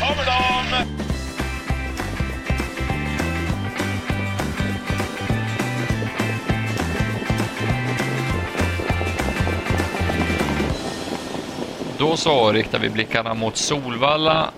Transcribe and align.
Kommer 0.00 0.24
de! 0.26 0.98
Då 11.98 12.16
så 12.16 12.52
riktar 12.52 12.78
vi 12.78 12.90
blickarna 12.90 13.34
mot 13.34 13.56
Solvalla. 13.56 14.50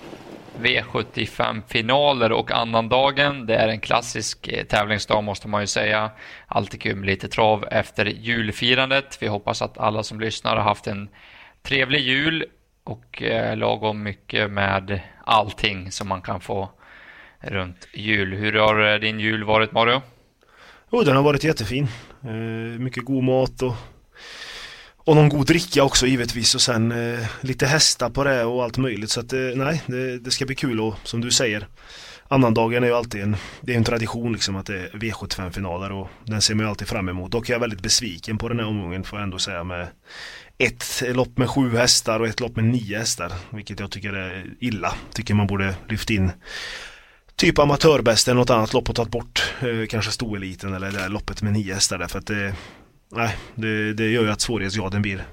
V75-finaler 0.61 2.31
och 2.31 2.51
annandagen. 2.51 3.45
Det 3.45 3.55
är 3.55 3.67
en 3.67 3.79
klassisk 3.79 4.47
eh, 4.47 4.63
tävlingsdag 4.63 5.21
måste 5.21 5.47
man 5.47 5.61
ju 5.61 5.67
säga. 5.67 6.11
Alltid 6.47 6.81
kul 6.81 6.95
med 6.95 7.05
lite 7.05 7.27
trav 7.27 7.67
efter 7.71 8.05
julfirandet. 8.05 9.17
Vi 9.21 9.27
hoppas 9.27 9.61
att 9.61 9.77
alla 9.77 10.03
som 10.03 10.19
lyssnar 10.19 10.55
har 10.55 10.63
haft 10.63 10.87
en 10.87 11.09
trevlig 11.63 11.99
jul 11.99 12.45
och 12.83 13.21
eh, 13.21 13.57
lagom 13.57 14.03
mycket 14.03 14.51
med 14.51 15.01
allting 15.25 15.91
som 15.91 16.07
man 16.07 16.21
kan 16.21 16.41
få 16.41 16.69
runt 17.39 17.87
jul. 17.93 18.33
Hur 18.33 18.53
har 18.53 18.93
eh, 18.93 18.99
din 18.99 19.19
jul 19.19 19.43
varit 19.43 19.71
Mario? 19.71 20.01
Jo, 20.91 21.01
den 21.03 21.15
har 21.15 21.23
varit 21.23 21.43
jättefin. 21.43 21.87
Eh, 22.23 22.79
mycket 22.79 23.05
god 23.05 23.23
mat 23.23 23.61
och, 23.61 23.75
och 24.97 25.15
någon 25.15 25.29
god 25.29 25.47
dricka 25.47 25.83
också 25.83 26.07
givetvis 26.07 26.55
och 26.55 26.61
sen 26.61 26.91
eh, 26.91 27.27
lite 27.41 27.65
hästar 27.65 28.09
på 28.09 28.23
det 28.23 28.43
och 28.43 28.63
allt 28.63 28.77
möjligt. 28.77 29.09
Så 29.09 29.19
att 29.19 29.33
eh, 29.33 29.39
nej, 29.39 29.81
det, 29.87 30.19
det, 30.19 30.31
ska 30.31 30.45
bli 30.45 30.55
kul 30.55 30.81
och 30.81 30.95
som 31.03 31.21
du 31.21 31.31
säger 31.31 31.67
Annandagen 32.27 32.83
är 32.83 32.87
ju 32.87 32.93
alltid 32.93 33.21
en, 33.21 33.35
det 33.61 33.73
är 33.73 33.77
en 33.77 33.83
tradition 33.83 34.33
liksom 34.33 34.55
att 34.55 34.65
det 34.65 34.79
är 34.79 34.89
V75-finaler 34.89 35.91
och 35.91 36.07
den 36.23 36.41
ser 36.41 36.55
man 36.55 36.65
ju 36.65 36.69
alltid 36.69 36.87
fram 36.87 37.09
emot. 37.09 37.31
Dock 37.31 37.49
är 37.49 37.53
jag 37.53 37.59
väldigt 37.59 37.81
besviken 37.81 38.37
på 38.37 38.49
den 38.49 38.59
här 38.59 38.67
omgången 38.67 39.03
får 39.03 39.19
jag 39.19 39.23
ändå 39.23 39.39
säga 39.39 39.63
med 39.63 39.87
ett 40.63 41.03
lopp 41.15 41.37
med 41.37 41.49
sju 41.49 41.77
hästar 41.77 42.19
och 42.19 42.27
ett 42.27 42.39
lopp 42.39 42.55
med 42.55 42.65
nio 42.65 42.97
hästar. 42.97 43.31
Vilket 43.49 43.79
jag 43.79 43.91
tycker 43.91 44.13
är 44.13 44.45
illa. 44.59 44.93
Tycker 45.13 45.33
man 45.33 45.47
borde 45.47 45.75
lyft 45.87 46.09
in 46.09 46.31
typ 47.41 47.59
amatörbäst 47.59 48.27
eller 48.27 48.39
något 48.39 48.49
annat 48.49 48.73
lopp 48.73 48.89
och 48.89 48.95
tagit 48.95 49.11
bort 49.11 49.53
eh, 49.61 49.87
kanske 49.89 50.11
stoeliten 50.11 50.73
eller 50.73 50.91
det 50.91 50.97
där 50.97 51.09
loppet 51.09 51.41
med 51.41 51.53
nio 51.53 51.73
hästar 51.73 51.97
därför 51.97 52.19
att 52.19 52.27
det, 52.27 52.55
nej, 53.11 53.37
det, 53.55 53.93
det 53.93 54.09
gör 54.09 54.23
ju 54.23 54.31
att 54.31 54.41
svårighetsgraden 54.41 55.01
blir 55.01 55.25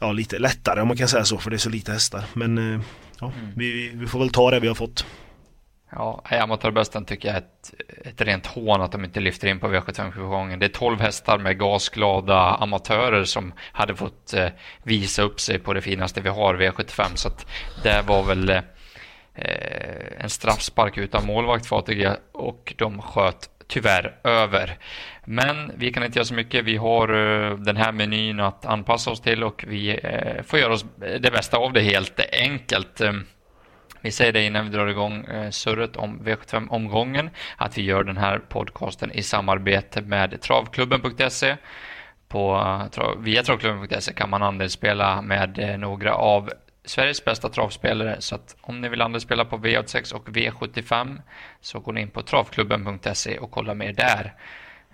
ja, 0.00 0.12
lite 0.12 0.38
lättare 0.38 0.80
om 0.80 0.88
man 0.88 0.96
kan 0.96 1.08
säga 1.08 1.24
så 1.24 1.38
för 1.38 1.50
det 1.50 1.56
är 1.56 1.58
så 1.58 1.70
lite 1.70 1.92
hästar. 1.92 2.24
Men 2.34 2.58
eh, 2.58 2.80
ja, 3.20 3.32
mm. 3.38 3.52
vi, 3.56 3.90
vi 3.94 4.06
får 4.06 4.18
väl 4.18 4.30
ta 4.30 4.50
det 4.50 4.60
vi 4.60 4.68
har 4.68 4.74
fått. 4.74 5.06
Ja, 5.90 6.22
amatörbästen 6.24 7.04
tycker 7.04 7.28
jag 7.28 7.36
är 7.36 7.40
ett, 7.40 7.74
ett 8.06 8.20
rent 8.20 8.46
hån 8.46 8.82
att 8.82 8.92
de 8.92 9.04
inte 9.04 9.20
lyfter 9.20 9.48
in 9.48 9.60
på 9.60 9.68
V75-gången. 9.68 10.58
Det 10.58 10.66
är 10.66 10.70
12 10.70 11.00
hästar 11.00 11.38
med 11.38 11.58
gasglada 11.58 12.38
amatörer 12.38 13.24
som 13.24 13.52
hade 13.72 13.94
fått 13.94 14.34
eh, 14.34 14.48
visa 14.82 15.22
upp 15.22 15.40
sig 15.40 15.58
på 15.58 15.74
det 15.74 15.80
finaste 15.80 16.20
vi 16.20 16.28
har, 16.28 16.54
V75. 16.54 17.14
Så 17.14 17.28
att 17.28 17.46
det 17.82 18.02
var 18.06 18.22
väl 18.22 18.50
eh, 18.50 18.62
en 20.18 20.30
straffspark 20.30 20.98
utan 20.98 21.26
målvakt 21.26 21.66
för 21.66 21.78
ATG 21.78 22.08
och 22.32 22.74
de 22.76 23.02
sköt 23.02 23.50
tyvärr 23.68 24.16
över. 24.24 24.78
Men 25.24 25.72
vi 25.76 25.92
kan 25.92 26.04
inte 26.04 26.18
göra 26.18 26.26
så 26.26 26.34
mycket. 26.34 26.64
Vi 26.64 26.76
har 26.76 27.08
eh, 27.08 27.56
den 27.56 27.76
här 27.76 27.92
menyn 27.92 28.40
att 28.40 28.66
anpassa 28.66 29.10
oss 29.10 29.20
till 29.20 29.44
och 29.44 29.64
vi 29.68 30.00
eh, 30.02 30.42
får 30.42 30.58
göra 30.58 30.72
oss 30.72 30.84
det 30.96 31.32
bästa 31.32 31.56
av 31.56 31.72
det 31.72 31.80
helt 31.80 32.20
enkelt. 32.32 33.00
Vi 34.00 34.10
säger 34.10 34.32
det 34.32 34.42
innan 34.42 34.64
vi 34.64 34.70
drar 34.70 34.86
igång 34.86 35.24
eh, 35.24 35.50
surret 35.50 35.96
om 35.96 36.20
V75-omgången 36.20 37.30
att 37.56 37.78
vi 37.78 37.82
gör 37.82 38.04
den 38.04 38.16
här 38.16 38.38
podcasten 38.38 39.12
i 39.12 39.22
samarbete 39.22 40.02
med 40.02 40.40
travklubben.se. 40.40 41.56
På, 42.28 42.56
eh, 42.96 43.10
via 43.18 43.42
travklubben.se 43.42 44.12
kan 44.12 44.30
man 44.30 44.42
andelsspela 44.42 45.22
med 45.22 45.58
eh, 45.58 45.78
några 45.78 46.14
av 46.14 46.50
Sveriges 46.84 47.24
bästa 47.24 47.48
travspelare. 47.48 48.16
Så 48.18 48.34
att 48.34 48.56
om 48.60 48.80
ni 48.80 48.88
vill 48.88 49.02
andelsspela 49.02 49.44
på 49.44 49.58
V86 49.58 50.14
och 50.14 50.28
V75 50.28 51.22
så 51.60 51.80
går 51.80 51.92
ni 51.92 52.00
in 52.00 52.10
på 52.10 52.22
travklubben.se 52.22 53.38
och 53.38 53.50
kollar 53.50 53.74
mer 53.74 53.92
där. 53.92 54.34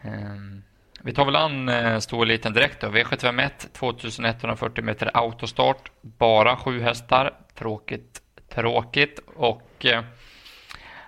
Ehm, 0.02 0.62
vi 1.02 1.12
tar 1.12 1.24
väl 1.24 1.36
an 1.36 2.00
storeliten 2.00 2.52
direkt 2.52 2.80
då. 2.80 2.86
V751 2.86 3.50
2140 3.72 4.84
meter 4.84 5.10
autostart. 5.14 5.90
Bara 6.00 6.56
sju 6.56 6.80
hästar. 6.80 7.34
Tråkigt 7.54 8.23
tråkigt 8.54 9.20
och 9.36 9.86
eh, 9.86 10.02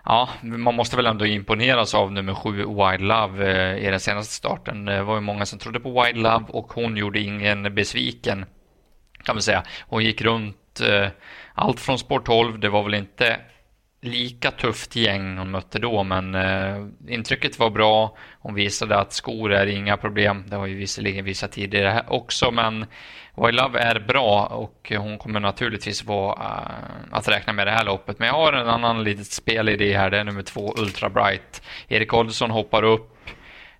ja, 0.04 0.28
man 0.42 0.74
måste 0.74 0.96
väl 0.96 1.06
ändå 1.06 1.26
imponeras 1.26 1.94
av 1.94 2.12
nummer 2.12 2.34
sju 2.34 2.56
Wild 2.56 3.00
Love 3.00 3.52
eh, 3.52 3.86
i 3.86 3.90
den 3.90 4.00
senaste 4.00 4.34
starten. 4.34 4.84
Det 4.84 5.02
var 5.02 5.14
ju 5.14 5.20
många 5.20 5.46
som 5.46 5.58
trodde 5.58 5.80
på 5.80 6.02
Wild 6.02 6.22
Love 6.22 6.44
och 6.48 6.72
hon 6.72 6.96
gjorde 6.96 7.20
ingen 7.20 7.74
besviken 7.74 8.44
kan 9.26 9.34
man 9.34 9.42
säga. 9.42 9.62
Hon 9.88 10.04
gick 10.04 10.22
runt 10.22 10.80
eh, 10.80 11.08
allt 11.54 11.80
från 11.80 11.98
spår 11.98 12.20
12. 12.20 12.60
Det 12.60 12.68
var 12.68 12.82
väl 12.82 12.94
inte 12.94 13.40
lika 14.00 14.50
tufft 14.50 14.96
gäng 14.96 15.38
hon 15.38 15.50
mötte 15.50 15.78
då, 15.78 16.04
men 16.04 16.34
eh, 16.34 16.86
intrycket 17.08 17.58
var 17.58 17.70
bra. 17.70 18.16
Hon 18.40 18.54
visade 18.54 18.98
att 18.98 19.12
skor 19.12 19.52
är 19.52 19.66
inga 19.66 19.96
problem. 19.96 20.44
Det 20.46 20.56
har 20.56 20.66
ju 20.66 20.76
visserligen 20.76 21.24
visat 21.24 21.52
tidigare 21.52 22.04
också, 22.08 22.50
men 22.50 22.86
Why 23.36 23.52
Love 23.52 23.78
är 23.78 23.98
bra 23.98 24.46
och 24.46 24.92
hon 24.98 25.18
kommer 25.18 25.40
naturligtvis 25.40 26.04
vara 26.04 26.34
uh, 26.34 27.16
att 27.16 27.28
räkna 27.28 27.52
med 27.52 27.66
det 27.66 27.70
här 27.70 27.84
loppet. 27.84 28.18
Men 28.18 28.28
jag 28.28 28.34
har 28.34 28.52
en 28.52 28.68
annan 28.68 29.04
litet 29.04 29.26
spelidé 29.26 29.96
här. 29.96 30.10
Det 30.10 30.18
är 30.18 30.24
nummer 30.24 30.42
två, 30.42 30.74
Ultra 30.78 31.08
Bright. 31.08 31.62
Erik 31.88 32.14
Olsson 32.14 32.50
hoppar 32.50 32.82
upp. 32.82 33.16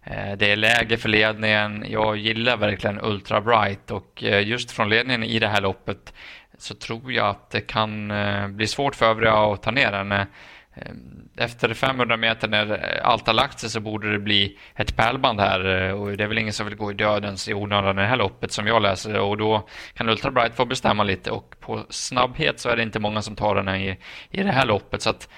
Eh, 0.05 0.37
det 0.37 0.51
är 0.51 0.57
läge 0.57 0.97
för 0.97 1.09
ledningen. 1.09 1.85
Jag 1.89 2.17
gillar 2.17 2.57
verkligen 2.57 3.01
Ultra 3.01 3.41
Bright 3.41 3.91
och 3.91 4.25
eh, 4.25 4.49
just 4.49 4.71
från 4.71 4.89
ledningen 4.89 5.23
i 5.23 5.39
det 5.39 5.49
här 5.49 5.61
loppet 5.61 6.13
så 6.59 6.75
tror 6.75 7.13
jag 7.13 7.27
att 7.27 7.51
det 7.51 7.61
kan 7.61 8.11
eh, 8.11 8.49
bli 8.49 8.67
svårt 8.67 8.95
för 8.95 9.07
övriga 9.07 9.35
att 9.35 9.63
ta 9.63 9.71
ner 9.71 9.93
henne. 9.93 10.27
Eh, 10.75 10.93
efter 11.37 11.75
500 11.75 12.17
meter 12.17 12.49
när 12.49 13.01
allt 13.03 13.27
har 13.27 13.35
lagt 13.35 13.59
sig 13.59 13.71
så 13.71 13.81
borde 13.81 14.13
det 14.13 14.19
bli 14.19 14.59
ett 14.75 14.97
pärlband 14.97 15.41
här 15.41 15.89
eh, 15.89 15.93
och 15.93 16.17
det 16.17 16.25
är 16.25 16.29
väl 16.29 16.39
ingen 16.39 16.53
som 16.53 16.67
vill 16.67 16.77
gå 16.77 16.91
i 16.91 16.95
dödens 16.95 17.49
i 17.49 17.55
onödan 17.55 17.99
i 17.99 18.03
det 18.03 18.09
här 18.09 18.17
loppet 18.17 18.53
som 18.53 18.67
jag 18.67 18.83
läser 18.83 19.19
och 19.19 19.37
då 19.37 19.69
kan 19.95 20.09
Ultra 20.09 20.31
Bright 20.31 20.55
få 20.55 20.65
bestämma 20.65 21.05
lite 21.05 21.31
och 21.31 21.55
på 21.61 21.87
snabbhet 21.91 22.61
så 22.61 22.69
är 22.69 22.77
det 22.77 22.83
inte 22.83 23.01
många 23.01 23.23
som 23.23 23.37
tar 23.37 23.55
den 23.55 23.69
i, 23.69 23.99
i 24.31 24.43
det 24.43 24.53
här 24.53 24.67
loppet 24.67 25.03
så 25.03 25.11
att 25.11 25.29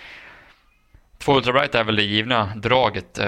två 1.18 1.36
Ultra 1.36 1.52
Bright 1.52 1.74
är 1.74 1.84
väl 1.84 1.96
det 1.96 2.02
givna 2.02 2.52
draget. 2.56 3.20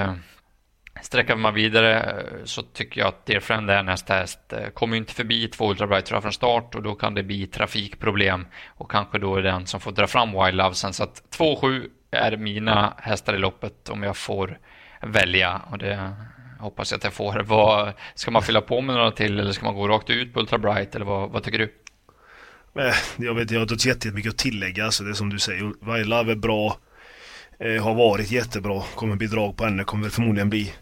Sträcker 1.02 1.36
man 1.36 1.54
vidare 1.54 2.00
eh, 2.00 2.44
så 2.44 2.62
tycker 2.62 3.00
jag 3.00 3.08
att 3.08 3.26
Dear 3.26 3.40
Friend 3.40 3.70
är 3.70 3.82
nästa 3.82 4.14
häst. 4.14 4.52
Eh, 4.52 4.68
kommer 4.68 4.96
inte 4.96 5.14
förbi 5.14 5.48
två 5.48 5.70
Ultra 5.70 5.86
Bright 5.86 6.08
från 6.08 6.32
start 6.32 6.74
och 6.74 6.82
då 6.82 6.94
kan 6.94 7.14
det 7.14 7.22
bli 7.22 7.46
trafikproblem 7.46 8.46
och 8.68 8.90
kanske 8.90 9.18
då 9.18 9.36
är 9.36 9.42
den 9.42 9.66
som 9.66 9.80
får 9.80 9.92
dra 9.92 10.06
fram 10.06 10.32
Wild 10.32 10.56
Love 10.56 10.74
sen 10.74 10.92
så 10.92 11.02
att 11.02 11.22
2-7 11.38 11.88
är 12.10 12.36
mina 12.36 12.94
hästar 12.98 13.34
i 13.34 13.38
loppet 13.38 13.88
om 13.88 14.02
jag 14.02 14.16
får 14.16 14.58
välja. 15.02 15.60
Och 15.70 15.78
det 15.78 16.12
hoppas 16.58 16.90
jag 16.90 16.98
att 16.98 17.04
jag 17.04 17.12
får. 17.12 17.42
Vad, 17.46 17.92
ska 18.14 18.30
man 18.30 18.42
fylla 18.42 18.60
på 18.60 18.80
med 18.80 18.96
några 18.96 19.10
till 19.10 19.40
eller 19.40 19.52
ska 19.52 19.64
man 19.64 19.74
gå 19.74 19.88
rakt 19.88 20.10
ut 20.10 20.34
på 20.34 20.40
Ultra 20.40 20.58
Bright 20.58 20.94
eller 20.94 21.06
vad, 21.06 21.30
vad 21.30 21.42
tycker 21.42 21.58
du? 21.58 21.74
Eh, 22.82 22.94
jag 23.16 23.34
vet 23.34 23.50
jag 23.50 23.60
har 23.60 23.72
inte 23.72 23.88
jättemycket 23.88 24.30
att 24.30 24.38
tillägga. 24.38 24.84
Alltså 24.84 25.04
det 25.04 25.10
är 25.10 25.14
som 25.14 25.30
du 25.30 25.38
säger. 25.38 25.94
Wild 25.94 26.08
Love 26.08 26.32
är 26.32 26.36
bra. 26.36 26.76
Har 27.82 27.94
varit 27.94 28.30
jättebra. 28.30 28.82
Kommer 28.94 29.16
bli 29.16 29.26
drag 29.26 29.56
på 29.56 29.64
henne. 29.64 29.84
Kommer 29.84 30.08
förmodligen 30.08 30.50
bli 30.50 30.72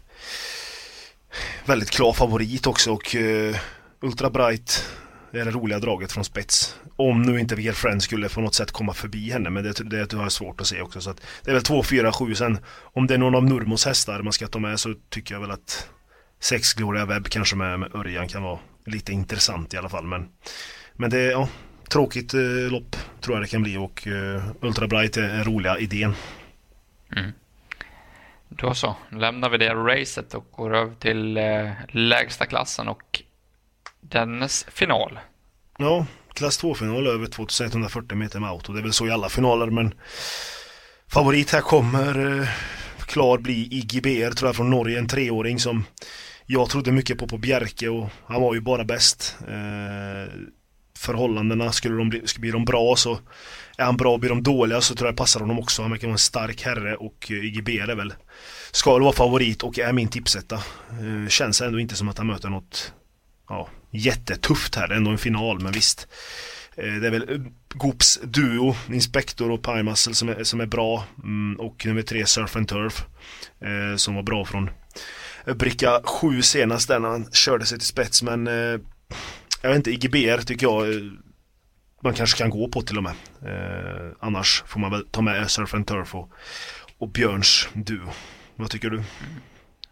väldigt 1.65 1.89
klar 1.89 2.13
favorit 2.13 2.67
också. 2.67 2.91
Och 2.91 3.15
uh, 3.15 3.55
Ultra 4.01 4.29
Bright 4.29 4.85
det 5.31 5.39
är 5.39 5.45
det 5.45 5.51
roliga 5.51 5.79
draget 5.79 6.11
från 6.11 6.25
spets. 6.25 6.75
Om 6.95 7.21
nu 7.21 7.39
inte 7.39 7.55
Vier 7.55 7.73
Friend 7.73 8.03
skulle 8.03 8.29
på 8.29 8.41
något 8.41 8.55
sätt 8.55 8.71
komma 8.71 8.93
förbi 8.93 9.31
henne, 9.31 9.49
men 9.49 9.63
det, 9.63 9.73
det, 9.89 10.05
det 10.05 10.13
har 10.13 10.23
jag 10.23 10.31
svårt 10.31 10.61
att 10.61 10.67
se 10.67 10.81
också. 10.81 11.01
Så 11.01 11.09
att 11.09 11.21
det 11.43 11.51
är 11.51 11.53
väl 11.53 11.63
2, 11.63 11.83
4, 11.83 12.11
7 12.11 12.35
sen. 12.35 12.59
Om 12.81 13.07
det 13.07 13.13
är 13.13 13.17
någon 13.17 13.35
av 13.35 13.43
Nurmos 13.43 13.85
hästar 13.85 14.21
man 14.21 14.33
ska 14.33 14.47
ta 14.47 14.59
med 14.59 14.79
så 14.79 14.95
tycker 15.09 15.35
jag 15.35 15.41
väl 15.41 15.51
att 15.51 15.89
6 16.39 16.73
Gloria 16.73 17.05
Webb 17.05 17.27
kanske 17.27 17.55
med, 17.55 17.79
med 17.79 17.95
Örjan 17.95 18.27
kan 18.27 18.43
vara 18.43 18.59
lite 18.85 19.11
intressant 19.11 19.73
i 19.73 19.77
alla 19.77 19.89
fall. 19.89 20.05
Men, 20.05 20.27
men 20.93 21.09
det 21.09 21.19
är 21.19 21.31
ja, 21.31 21.49
tråkigt 21.89 22.33
eh, 22.33 22.41
lopp 22.41 22.95
tror 23.21 23.35
jag 23.35 23.43
det 23.43 23.47
kan 23.47 23.63
bli 23.63 23.77
och 23.77 24.07
eh, 24.07 24.43
Ultra 24.61 24.87
Bright 24.87 25.17
är 25.17 25.29
en 25.29 25.43
roliga 25.43 25.77
idén. 25.77 26.13
Mm. 27.15 27.31
Då 28.49 28.73
så, 28.73 28.95
lämnar 29.11 29.49
vi 29.49 29.57
det 29.57 29.73
racet 29.73 30.33
och 30.33 30.47
går 30.51 30.75
över 30.75 30.95
till 30.95 31.37
eh, 31.37 31.71
lägsta 31.87 32.45
klassen 32.45 32.87
och 32.87 33.21
dennes 34.01 34.63
final. 34.63 35.19
Ja, 35.77 36.05
klass 36.33 36.63
2-final 36.63 37.07
över 37.07 37.27
2140 37.27 38.17
meter 38.17 38.39
med 38.39 38.49
auto. 38.49 38.73
Det 38.73 38.79
är 38.79 38.83
väl 38.83 38.93
så 38.93 39.07
i 39.07 39.11
alla 39.11 39.29
finaler 39.29 39.67
men 39.67 39.93
favorit 41.07 41.51
här 41.51 41.61
kommer 41.61 42.39
eh, 42.41 42.47
klar 43.07 43.37
bli 43.37 43.67
IGBR 43.71 44.31
tror 44.31 44.47
jag 44.47 44.55
från 44.55 44.69
Norge, 44.69 44.99
en 44.99 45.07
treåring 45.07 45.59
som 45.59 45.85
jag 46.45 46.69
trodde 46.69 46.91
mycket 46.91 47.17
på 47.17 47.27
på 47.27 47.37
Bjerke 47.37 47.89
och 47.89 48.09
han 48.25 48.41
var 48.41 48.53
ju 48.53 48.61
bara 48.61 48.83
bäst. 48.83 49.37
Eh, 49.47 50.33
förhållandena, 51.09 51.71
skulle 51.71 51.95
de 51.95 52.09
bli, 52.09 52.27
skulle 52.27 52.41
bli 52.41 52.51
de 52.51 52.65
bra 52.65 52.95
så 52.95 53.19
är 53.77 53.85
han 53.85 53.97
bra, 53.97 54.17
blir 54.17 54.29
de 54.29 54.43
dåliga 54.43 54.81
så 54.81 54.95
tror 54.95 55.07
jag 55.07 55.13
det 55.13 55.17
passar 55.17 55.39
honom 55.39 55.59
också. 55.59 55.81
Han 55.81 55.91
verkar 55.91 56.07
vara 56.07 56.13
en 56.13 56.17
stark 56.17 56.61
herre 56.61 56.95
och 56.95 57.27
eh, 57.31 57.45
IGBR 57.45 57.89
är 57.89 57.95
väl 57.95 58.13
ska 58.71 58.93
väl 58.93 59.01
vara 59.01 59.13
favorit 59.13 59.63
och 59.63 59.79
är 59.79 59.93
min 59.93 60.07
tipsetta. 60.07 60.55
Eh, 60.89 61.29
känns 61.29 61.61
ändå 61.61 61.79
inte 61.79 61.95
som 61.95 62.09
att 62.09 62.17
han 62.17 62.27
möter 62.27 62.49
något 62.49 62.93
ja, 63.49 63.69
jättetufft 63.91 64.75
här, 64.75 64.91
ändå 64.91 65.11
en 65.11 65.17
final 65.17 65.59
men 65.59 65.71
visst. 65.71 66.07
Eh, 66.75 66.93
det 66.93 67.07
är 67.07 67.11
väl 67.11 67.29
eh, 67.29 67.41
Goops 67.73 68.19
duo, 68.23 68.75
Inspector 68.93 69.51
och 69.51 69.63
Pie 69.63 69.83
Muscle 69.83 70.13
som 70.13 70.29
är, 70.29 70.43
som 70.43 70.61
är 70.61 70.65
bra. 70.65 71.03
Mm, 71.23 71.59
och 71.59 71.85
nummer 71.85 72.01
tre 72.01 72.25
Surf 72.25 72.55
and 72.55 72.67
Turf. 72.67 73.05
Som 73.97 74.15
var 74.15 74.23
bra 74.23 74.45
från 74.45 74.69
bricka 75.55 76.01
7 76.03 76.41
senast 76.41 76.87
där 76.87 76.99
när 76.99 77.09
han 77.09 77.31
körde 77.31 77.65
sig 77.65 77.77
till 77.77 77.87
spets 77.87 78.23
men 78.23 78.47
eh, 78.47 78.79
jag 79.61 79.69
vet 79.69 79.77
inte, 79.77 79.91
IGBR 79.91 80.37
tycker 80.37 80.65
jag 80.65 80.93
eh, 80.93 81.01
man 82.01 82.13
kanske 82.13 82.37
kan 82.37 82.49
gå 82.49 82.67
på 82.67 82.81
till 82.81 82.97
och 82.97 83.03
med. 83.03 83.13
Eh, 83.45 84.11
annars 84.19 84.63
får 84.67 84.79
man 84.79 84.91
väl 84.91 85.05
ta 85.11 85.21
med 85.21 85.51
Surf 85.51 85.73
and 85.73 85.87
Turf 85.87 86.15
och, 86.15 86.31
och 86.97 87.09
Björns 87.09 87.69
duo. 87.73 88.09
Vad 88.55 88.69
tycker 88.69 88.89
du? 88.89 89.03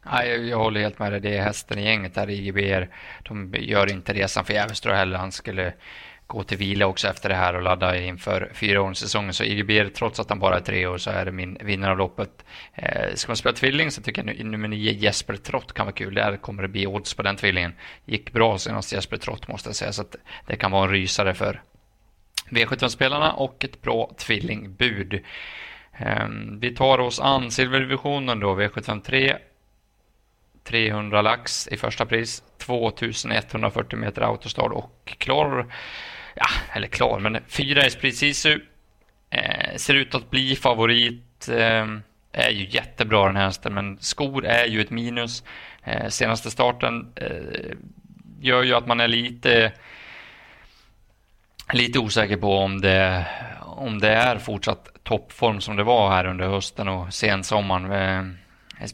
Ja, 0.05 0.23
jag 0.23 0.57
håller 0.57 0.81
helt 0.81 0.99
med 0.99 1.11
dig. 1.11 1.21
Det 1.21 1.37
är 1.37 1.43
hästen 1.43 1.79
i 1.79 1.83
gänget 1.83 2.15
där, 2.15 2.29
IGBR. 2.29 2.89
De 3.23 3.53
gör 3.59 3.91
inte 3.91 4.13
resan 4.13 4.45
för 4.45 4.53
Jävstra 4.53 4.95
heller. 4.95 5.17
Han 5.17 5.31
skulle 5.31 5.73
gå 6.27 6.43
till 6.43 6.57
vila 6.57 6.85
också 6.85 7.07
efter 7.07 7.29
det 7.29 7.35
här 7.35 7.53
och 7.55 7.61
ladda 7.61 7.97
inför 7.97 8.51
fyra 8.53 8.93
säsongen. 8.93 9.33
Så 9.33 9.43
IGB 9.43 9.93
trots 9.93 10.19
att 10.19 10.29
han 10.29 10.39
bara 10.39 10.55
är 10.55 10.61
tre 10.61 10.87
år, 10.87 10.97
så 10.97 11.09
är 11.09 11.25
det 11.25 11.31
min 11.31 11.57
vinnare 11.61 11.91
av 11.91 11.97
loppet. 11.97 12.45
Eh, 12.73 13.13
ska 13.13 13.29
man 13.29 13.37
spela 13.37 13.55
tvilling 13.55 13.91
så 13.91 14.01
tycker 14.01 14.23
jag 14.25 14.45
nummer 14.45 14.67
nio 14.67 14.91
Jesper 14.91 15.35
Trott 15.35 15.73
kan 15.73 15.85
vara 15.85 15.95
kul. 15.95 16.13
Där 16.13 16.37
kommer 16.37 16.61
det 16.61 16.67
bli 16.67 16.87
odds 16.87 17.13
på 17.13 17.23
den 17.23 17.35
tvillingen. 17.35 17.73
Gick 18.05 18.31
bra 18.31 18.57
senast 18.57 18.93
Jesper 18.93 19.17
Trott 19.17 19.47
måste 19.47 19.69
jag 19.69 19.75
säga, 19.75 19.91
så 19.91 20.01
att 20.01 20.15
det 20.47 20.55
kan 20.55 20.71
vara 20.71 20.83
en 20.83 20.91
rysare 20.91 21.33
för 21.33 21.61
V75-spelarna 22.49 23.31
och 23.31 23.65
ett 23.65 23.81
bra 23.81 24.11
tvillingbud. 24.17 25.13
Eh, 25.97 26.27
vi 26.59 26.75
tar 26.75 26.99
oss 26.99 27.19
an 27.19 27.51
silverdivisionen 27.51 28.39
då, 28.39 28.55
V753. 28.55 29.37
300 30.63 31.21
lax 31.21 31.67
i 31.67 31.77
första 31.77 32.05
pris, 32.05 32.43
2140 32.57 33.99
meter 33.99 34.21
autostad 34.21 34.71
och 34.71 35.15
klar 35.17 35.65
ja, 36.39 36.47
eller 36.73 36.87
klar, 36.87 37.19
men 37.19 37.37
fyra 37.47 37.83
är 37.83 38.11
Sisu. 38.11 38.59
Eh, 39.29 39.75
ser 39.75 39.93
ut 39.93 40.15
att 40.15 40.29
bli 40.29 40.55
favorit. 40.55 41.49
Eh, 41.49 41.85
är 42.31 42.49
ju 42.49 42.67
jättebra 42.69 43.25
den 43.25 43.35
här 43.35 43.45
hästen, 43.45 43.73
men 43.73 43.97
skor 43.99 44.45
är 44.45 44.65
ju 44.65 44.81
ett 44.81 44.89
minus. 44.89 45.43
Eh, 45.83 46.07
senaste 46.07 46.51
starten 46.51 47.11
eh, 47.15 47.77
gör 48.41 48.63
ju 48.63 48.73
att 48.73 48.87
man 48.87 48.99
är 48.99 49.07
lite 49.07 49.71
lite 51.73 51.99
osäker 51.99 52.37
på 52.37 52.57
om 52.57 52.81
det, 52.81 53.25
om 53.61 53.99
det 53.99 54.09
är 54.09 54.37
fortsatt 54.37 54.89
toppform 55.03 55.61
som 55.61 55.75
det 55.75 55.83
var 55.83 56.09
här 56.09 56.25
under 56.25 56.47
hösten 56.47 56.87
och 56.87 57.13
sensommaren. 57.13 57.91
Eh, 57.91 58.33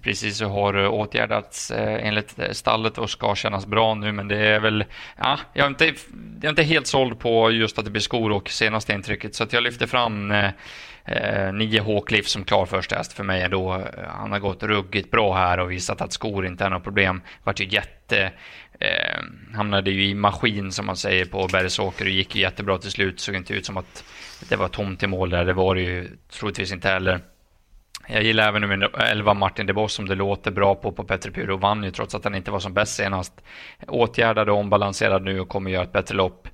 Precis 0.03 0.37
så 0.37 0.45
har 0.45 0.83
eh, 0.83 0.93
åtgärdats 0.93 1.71
eh, 1.71 2.07
enligt 2.07 2.39
eh, 2.39 2.51
stallet 2.51 2.97
och 2.97 3.09
ska 3.09 3.35
kännas 3.35 3.65
bra 3.65 3.93
nu, 3.95 4.11
men 4.11 4.27
det 4.27 4.37
är 4.37 4.59
väl, 4.59 4.85
ja, 5.17 5.39
jag 5.53 5.65
är 5.65 5.69
inte, 5.69 5.85
jag 5.85 6.45
är 6.45 6.49
inte 6.49 6.63
helt 6.63 6.87
såld 6.87 7.19
på 7.19 7.51
just 7.51 7.79
att 7.79 7.85
det 7.85 7.91
blir 7.91 8.01
skor 8.01 8.31
och 8.31 8.49
senaste 8.49 8.93
intrycket, 8.93 9.35
så 9.35 9.43
att 9.43 9.53
jag 9.53 9.63
lyfter 9.63 9.87
fram 9.87 10.31
eh, 10.31 11.53
9 11.53 11.81
Håkliff 11.81 12.27
som 12.27 12.43
klar 12.43 12.65
första 12.65 12.95
häst 12.95 13.13
för 13.13 13.23
mig 13.23 13.41
ändå. 13.41 13.83
Han 14.07 14.31
har 14.31 14.39
gått 14.39 14.63
ruggigt 14.63 15.11
bra 15.11 15.35
här 15.35 15.59
och 15.59 15.71
visat 15.71 16.01
att 16.01 16.13
skor 16.13 16.45
inte 16.45 16.65
är 16.65 16.69
något 16.69 16.83
problem. 16.83 17.21
Vart 17.43 17.59
ju 17.59 17.65
jätte... 17.65 18.31
Eh, 18.79 19.19
hamnade 19.55 19.91
ju 19.91 20.05
i 20.05 20.13
maskin 20.13 20.71
som 20.71 20.85
man 20.85 20.97
säger 20.97 21.25
på 21.25 21.47
Bergsåker 21.51 22.05
och 22.05 22.11
gick 22.11 22.35
ju 22.35 22.41
jättebra 22.41 22.77
till 22.77 22.91
slut. 22.91 23.19
Såg 23.19 23.35
inte 23.35 23.53
ut 23.53 23.65
som 23.65 23.77
att 23.77 24.03
det 24.49 24.55
var 24.55 24.67
tomt 24.67 25.03
i 25.03 25.07
mål 25.07 25.29
där. 25.29 25.45
Det 25.45 25.53
var 25.53 25.75
det 25.75 25.81
ju 25.81 26.09
troligtvis 26.31 26.71
inte 26.71 26.89
heller. 26.89 27.19
Jag 28.07 28.23
gillar 28.23 28.47
även 28.47 28.61
nummer 28.61 29.01
11 29.01 29.33
Martin 29.33 29.65
DeBoss 29.65 29.93
som 29.93 30.07
det 30.07 30.15
låter 30.15 30.51
bra 30.51 30.75
på 30.75 30.91
på 30.91 31.03
Petter 31.03 31.31
Puro. 31.31 31.57
Vann 31.57 31.83
ju 31.83 31.91
trots 31.91 32.15
att 32.15 32.23
han 32.23 32.35
inte 32.35 32.51
var 32.51 32.59
som 32.59 32.73
bäst 32.73 32.95
senast. 32.95 33.41
Åtgärdad 33.87 34.49
och 34.49 34.57
ombalanserad 34.57 35.23
nu 35.23 35.39
och 35.39 35.49
kommer 35.49 35.71
göra 35.71 35.83
ett 35.83 35.91
bättre 35.91 36.15
lopp. 36.15 36.47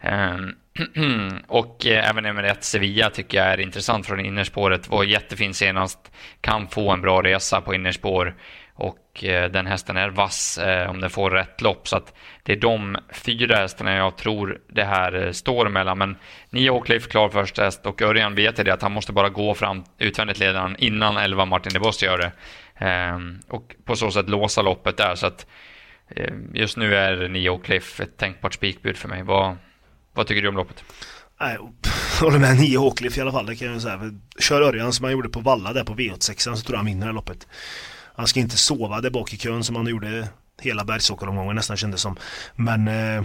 Ehm, 0.00 0.54
och 1.46 1.86
eh, 1.86 2.10
även 2.10 2.24
nummer 2.24 2.42
1 2.42 2.64
Sevilla 2.64 3.10
tycker 3.10 3.38
jag 3.38 3.46
är 3.46 3.60
intressant 3.60 4.06
från 4.06 4.20
innerspåret. 4.20 4.88
Var 4.88 5.04
jättefin 5.04 5.54
senast. 5.54 6.12
Kan 6.40 6.68
få 6.68 6.90
en 6.90 7.00
bra 7.00 7.22
resa 7.22 7.60
på 7.60 7.74
innerspår. 7.74 8.34
Och 8.74 9.24
eh, 9.24 9.50
den 9.50 9.66
hästen 9.66 9.96
är 9.96 10.08
vass 10.08 10.58
eh, 10.58 10.90
om 10.90 11.00
den 11.00 11.10
får 11.10 11.30
rätt 11.30 11.60
lopp. 11.60 11.88
Så 11.88 11.96
att 11.96 12.14
det 12.42 12.52
är 12.52 12.56
de 12.56 12.96
fyra 13.12 13.56
hästarna 13.56 13.96
jag 13.96 14.16
tror 14.16 14.60
det 14.68 14.84
här 14.84 15.26
eh, 15.26 15.30
står 15.30 15.68
mellan. 15.68 15.98
Men 15.98 16.16
Nio 16.50 16.80
Cliff 16.80 17.08
klar 17.08 17.28
först 17.28 17.58
häst 17.58 17.86
och 17.86 18.02
Örjan 18.02 18.34
vet 18.34 18.56
det 18.56 18.72
att 18.72 18.82
han 18.82 18.92
måste 18.92 19.12
bara 19.12 19.28
gå 19.28 19.54
fram 19.54 19.84
utvändigt 19.98 20.38
ledaren 20.38 20.76
innan 20.78 21.16
11 21.16 21.44
Martin 21.44 21.72
de 21.72 21.78
Boss 21.78 22.02
gör 22.02 22.18
det. 22.18 22.32
Ehm, 22.86 23.40
och 23.48 23.74
på 23.84 23.96
så 23.96 24.10
sätt 24.10 24.28
låsa 24.28 24.62
loppet 24.62 24.96
där. 24.96 25.14
Så 25.14 25.26
att 25.26 25.46
eh, 26.16 26.34
just 26.54 26.76
nu 26.76 26.96
är 26.96 27.28
Nio 27.28 27.58
Cliff 27.58 28.00
ett 28.00 28.16
tänkbart 28.16 28.54
spikbud 28.54 28.96
för 28.96 29.08
mig. 29.08 29.22
Vad, 29.22 29.56
vad 30.12 30.26
tycker 30.26 30.42
du 30.42 30.48
om 30.48 30.56
loppet? 30.56 30.84
Nej, 31.40 31.58
jag 32.20 32.24
håller 32.24 32.38
med 32.38 32.56
Nio 32.56 32.78
Håkliff 32.78 33.18
i 33.18 33.20
alla 33.20 33.32
fall, 33.32 33.46
det 33.46 33.56
kan 33.56 33.72
jag 33.72 33.82
säga. 33.82 34.12
Kör 34.38 34.62
Örjan 34.62 34.92
som 34.92 35.04
han 35.04 35.12
gjorde 35.12 35.28
på 35.28 35.40
Valla 35.40 35.72
där 35.72 35.84
på 35.84 35.94
V86 35.94 36.54
så 36.54 36.56
tror 36.56 36.74
jag 36.74 36.76
han 36.76 36.86
vinner 36.86 37.00
det 37.00 37.06
här 37.06 37.12
loppet. 37.12 37.46
Han 38.14 38.26
ska 38.26 38.40
inte 38.40 38.56
sova 38.56 39.00
där 39.00 39.10
bak 39.10 39.32
i 39.32 39.36
kön 39.36 39.64
som 39.64 39.76
han 39.76 39.86
gjorde 39.86 40.28
hela 40.60 40.84
bergsåkeromgången 40.84 41.56
nästan 41.56 41.76
kändes 41.76 42.00
som. 42.00 42.16
Men 42.56 42.88
eh, 42.88 43.24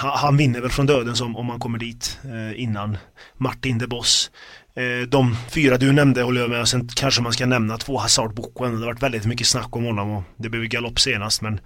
han 0.00 0.36
vinner 0.36 0.60
väl 0.60 0.70
från 0.70 0.86
döden 0.86 1.16
som 1.16 1.36
om 1.36 1.48
han 1.48 1.60
kommer 1.60 1.78
dit 1.78 2.18
eh, 2.24 2.62
innan 2.62 2.98
Martin 3.36 3.78
de 3.78 3.86
Boss. 3.86 4.30
Eh, 4.74 5.08
de 5.08 5.36
fyra 5.50 5.76
du 5.76 5.92
nämnde 5.92 6.22
håller 6.22 6.40
jag 6.40 6.50
med 6.50 6.60
och 6.60 6.68
sen 6.68 6.88
kanske 6.88 7.22
man 7.22 7.32
ska 7.32 7.46
nämna 7.46 7.78
två 7.78 7.98
Hazard 7.98 8.34
Boko. 8.34 8.64
Det 8.64 8.70
har 8.70 8.86
varit 8.86 9.02
väldigt 9.02 9.26
mycket 9.26 9.46
snack 9.46 9.76
om 9.76 9.84
honom 9.84 10.10
och 10.10 10.22
det 10.36 10.48
blev 10.48 10.64
galopp 10.64 11.00
senast 11.00 11.42
men 11.42 11.60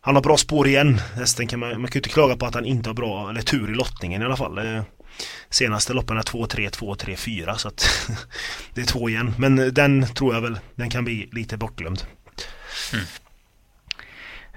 han 0.00 0.14
har 0.14 0.22
bra 0.22 0.36
spår 0.36 0.66
igen. 0.68 1.00
Hästen 1.16 1.46
kan 1.46 1.60
man, 1.60 1.68
man 1.68 1.90
kan 1.90 1.94
ju 1.94 1.98
inte 1.98 2.08
klaga 2.08 2.36
på 2.36 2.46
att 2.46 2.54
han 2.54 2.64
inte 2.64 2.88
har 2.88 2.94
bra, 2.94 3.30
eller 3.30 3.42
tur 3.42 3.70
i 3.70 3.74
lottningen 3.74 4.22
i 4.22 4.24
alla 4.24 4.36
fall. 4.36 4.58
Eh, 4.58 4.82
senaste 5.50 5.92
loppen 5.92 6.16
är 6.16 6.22
2-3, 6.22 6.70
2-3, 6.70 7.16
4 7.16 7.54
så 7.54 7.68
att 7.68 8.10
det 8.74 8.80
är 8.80 8.86
två 8.86 9.08
igen. 9.08 9.34
Men 9.38 9.74
den 9.74 10.06
tror 10.14 10.34
jag 10.34 10.40
väl, 10.40 10.58
den 10.74 10.90
kan 10.90 11.04
bli 11.04 11.28
lite 11.32 11.56
bortglömd. 11.56 12.02
Mm. 12.92 13.04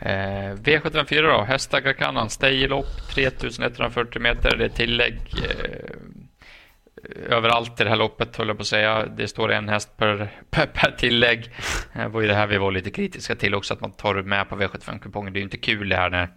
Eh, 0.06 0.56
V754 0.56 1.22
då, 1.22 1.44
Hästar 1.44 1.82
Kakanan, 1.82 2.30
stay 2.30 2.54
i 2.54 2.68
lopp 2.68 3.14
3140 3.14 4.22
meter, 4.22 4.58
det 4.58 4.66
är 4.66 4.70
tillägg 4.70 5.16
eh, 5.16 5.63
överallt 7.30 7.82
i 7.82 7.84
det 7.84 7.90
här 7.90 7.98
loppet 7.98 8.38
höll 8.38 8.48
jag 8.48 8.58
på 8.58 8.62
att 8.62 8.68
säga. 8.68 9.06
Det 9.06 9.28
står 9.28 9.52
en 9.52 9.70
häst 9.70 9.98
per, 9.98 10.32
per, 10.50 10.66
per 10.66 10.92
tillägg. 10.92 11.52
Det 11.94 12.08
var 12.12 12.22
ju 12.22 12.28
det 12.28 12.34
här 12.34 12.48
vi 12.48 12.58
var 12.58 12.72
lite 12.72 12.92
kritiska 12.92 13.36
till 13.36 13.56
också, 13.56 13.74
att 13.74 13.82
man 13.82 13.92
tar 13.92 14.16
med 14.16 14.50
på 14.50 14.56
V75-kupongen. 14.56 15.34
Det 15.34 15.38
är 15.38 15.42
ju 15.42 15.44
inte 15.44 15.58
kul 15.58 15.90
det 15.90 15.96
här 15.96 16.10
när 16.10 16.30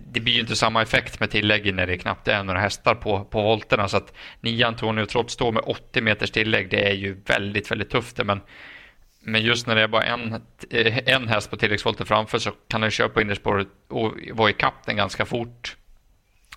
det 0.00 0.20
blir 0.20 0.34
ju 0.34 0.40
inte 0.40 0.56
samma 0.56 0.82
effekt 0.82 1.20
med 1.20 1.30
tilläggen 1.30 1.76
när 1.76 1.86
det 1.86 1.98
knappt 1.98 2.28
är 2.28 2.44
några 2.44 2.60
hästar 2.60 2.94
på, 2.94 3.24
på 3.24 3.42
volterna. 3.42 3.88
Så 3.88 3.96
att 3.96 4.14
9 4.40 4.66
Antonio 4.66 5.06
trots 5.06 5.34
stå 5.34 5.52
med 5.52 5.62
80 5.66 6.00
meters 6.00 6.30
tillägg, 6.30 6.70
det 6.70 6.88
är 6.88 6.94
ju 6.94 7.22
väldigt, 7.26 7.70
väldigt 7.70 7.90
tufft. 7.90 8.24
Men, 8.24 8.40
men 9.20 9.42
just 9.42 9.66
när 9.66 9.74
det 9.74 9.82
är 9.82 9.88
bara 9.88 10.02
en, 10.02 10.32
eh, 10.70 10.98
en 11.06 11.28
häst 11.28 11.50
på 11.50 11.56
tilläggsvolter 11.56 12.04
framför 12.04 12.38
så 12.38 12.50
kan 12.68 12.80
den 12.80 12.90
köra 12.90 13.08
på 13.08 13.20
innerspåret 13.20 13.68
och 13.88 14.14
vara 14.32 14.50
i 14.50 14.54
den 14.86 14.96
ganska 14.96 15.26
fort 15.26 15.76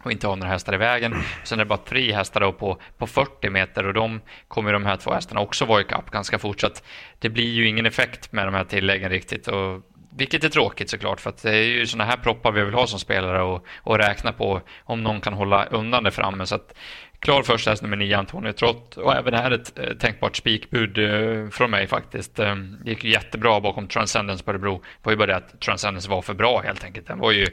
och 0.05 0.11
inte 0.11 0.27
ha 0.27 0.35
några 0.35 0.51
hästar 0.51 0.73
i 0.73 0.77
vägen. 0.77 1.15
Sen 1.43 1.59
är 1.59 1.65
det 1.65 1.69
bara 1.69 1.77
tre 1.77 2.13
hästar 2.13 2.39
då 2.39 2.51
på, 2.51 2.77
på 2.97 3.07
40 3.07 3.49
meter 3.49 3.87
och 3.87 3.93
de 3.93 4.21
kommer 4.47 4.73
de 4.73 4.85
här 4.85 4.97
två 4.97 5.13
hästarna 5.13 5.41
också 5.41 5.65
vara 5.65 5.81
i 5.81 5.83
kapp 5.83 6.11
ganska 6.11 6.39
fort. 6.39 6.61
Så 6.61 6.67
att 6.67 6.83
det 7.19 7.29
blir 7.29 7.53
ju 7.53 7.67
ingen 7.67 7.85
effekt 7.85 8.31
med 8.31 8.47
de 8.47 8.53
här 8.53 8.63
tilläggen 8.63 9.09
riktigt. 9.09 9.47
Och 9.47 9.81
vilket 10.17 10.43
är 10.43 10.49
tråkigt 10.49 10.89
såklart, 10.89 11.21
för 11.21 11.29
att 11.29 11.43
det 11.43 11.49
är 11.49 11.63
ju 11.63 11.87
sådana 11.87 12.09
här 12.09 12.17
proppar 12.17 12.51
vi 12.51 12.65
vill 12.65 12.73
ha 12.73 12.87
som 12.87 12.99
spelare 12.99 13.41
och, 13.41 13.65
och 13.77 13.97
räkna 13.97 14.31
på 14.31 14.61
om 14.83 15.03
någon 15.03 15.21
kan 15.21 15.33
hålla 15.33 15.65
undan 15.65 16.03
det 16.03 16.11
framme. 16.11 16.45
Så 16.45 16.55
att, 16.55 16.73
klar 17.19 17.43
första 17.43 17.69
häst 17.69 17.81
nummer 17.81 17.97
9, 17.97 18.17
Antonio 18.17 18.51
Trott. 18.51 18.97
Och 18.97 19.15
även 19.15 19.33
här 19.33 19.51
ett 19.51 19.79
eh, 19.79 19.93
tänkbart 19.97 20.35
spikbud 20.35 20.97
eh, 20.97 21.49
från 21.49 21.71
mig 21.71 21.87
faktiskt. 21.87 22.39
Eh, 22.39 22.55
det 22.55 22.89
gick 22.89 23.03
ju 23.03 23.11
jättebra 23.11 23.61
bakom 23.61 23.87
Transcendence 23.87 24.43
på 24.43 24.51
Örebro. 24.51 24.77
Det 24.77 25.03
var 25.03 25.11
ju 25.11 25.17
bara 25.17 25.27
det 25.27 25.35
att 25.35 25.61
Transcendence 25.61 26.09
var 26.09 26.21
för 26.21 26.33
bra 26.33 26.61
helt 26.61 26.83
enkelt. 26.83 27.07
Den 27.07 27.19
var 27.19 27.31
ju 27.31 27.43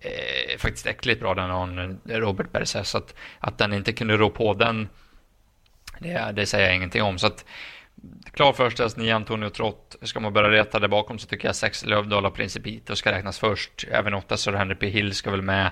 eh, 0.00 0.58
faktiskt 0.58 0.86
äckligt 0.86 1.20
bra 1.20 1.34
den 1.34 1.50
hon, 1.50 1.78
eh, 1.78 2.16
Robert 2.16 2.52
Berses. 2.52 2.88
Så 2.88 2.98
att, 2.98 3.14
att 3.38 3.58
den 3.58 3.72
inte 3.72 3.92
kunde 3.92 4.16
rå 4.16 4.30
på 4.30 4.54
den, 4.54 4.88
det, 5.98 6.32
det 6.34 6.46
säger 6.46 6.66
jag 6.66 6.76
ingenting 6.76 7.02
om. 7.02 7.18
Så 7.18 7.26
att 7.26 7.44
Klar 8.32 8.52
första 8.52 8.82
häst, 8.82 8.96
9 8.96 9.14
Antonio 9.16 9.48
Trott. 9.48 9.96
Ska 10.02 10.20
man 10.20 10.32
börja 10.32 10.50
reta 10.50 10.78
där 10.78 10.88
bakom 10.88 11.18
så 11.18 11.26
tycker 11.26 11.48
jag 11.48 11.56
6 11.56 11.84
Lövdala 11.84 12.30
Principito 12.30 12.96
ska 12.96 13.12
räknas 13.12 13.38
först. 13.38 13.84
Även 13.90 14.14
8 14.14 14.36
Sir 14.36 14.52
Henry 14.52 14.74
P. 14.74 14.88
Hill 14.88 15.14
ska 15.14 15.30
väl 15.30 15.42
med. 15.42 15.70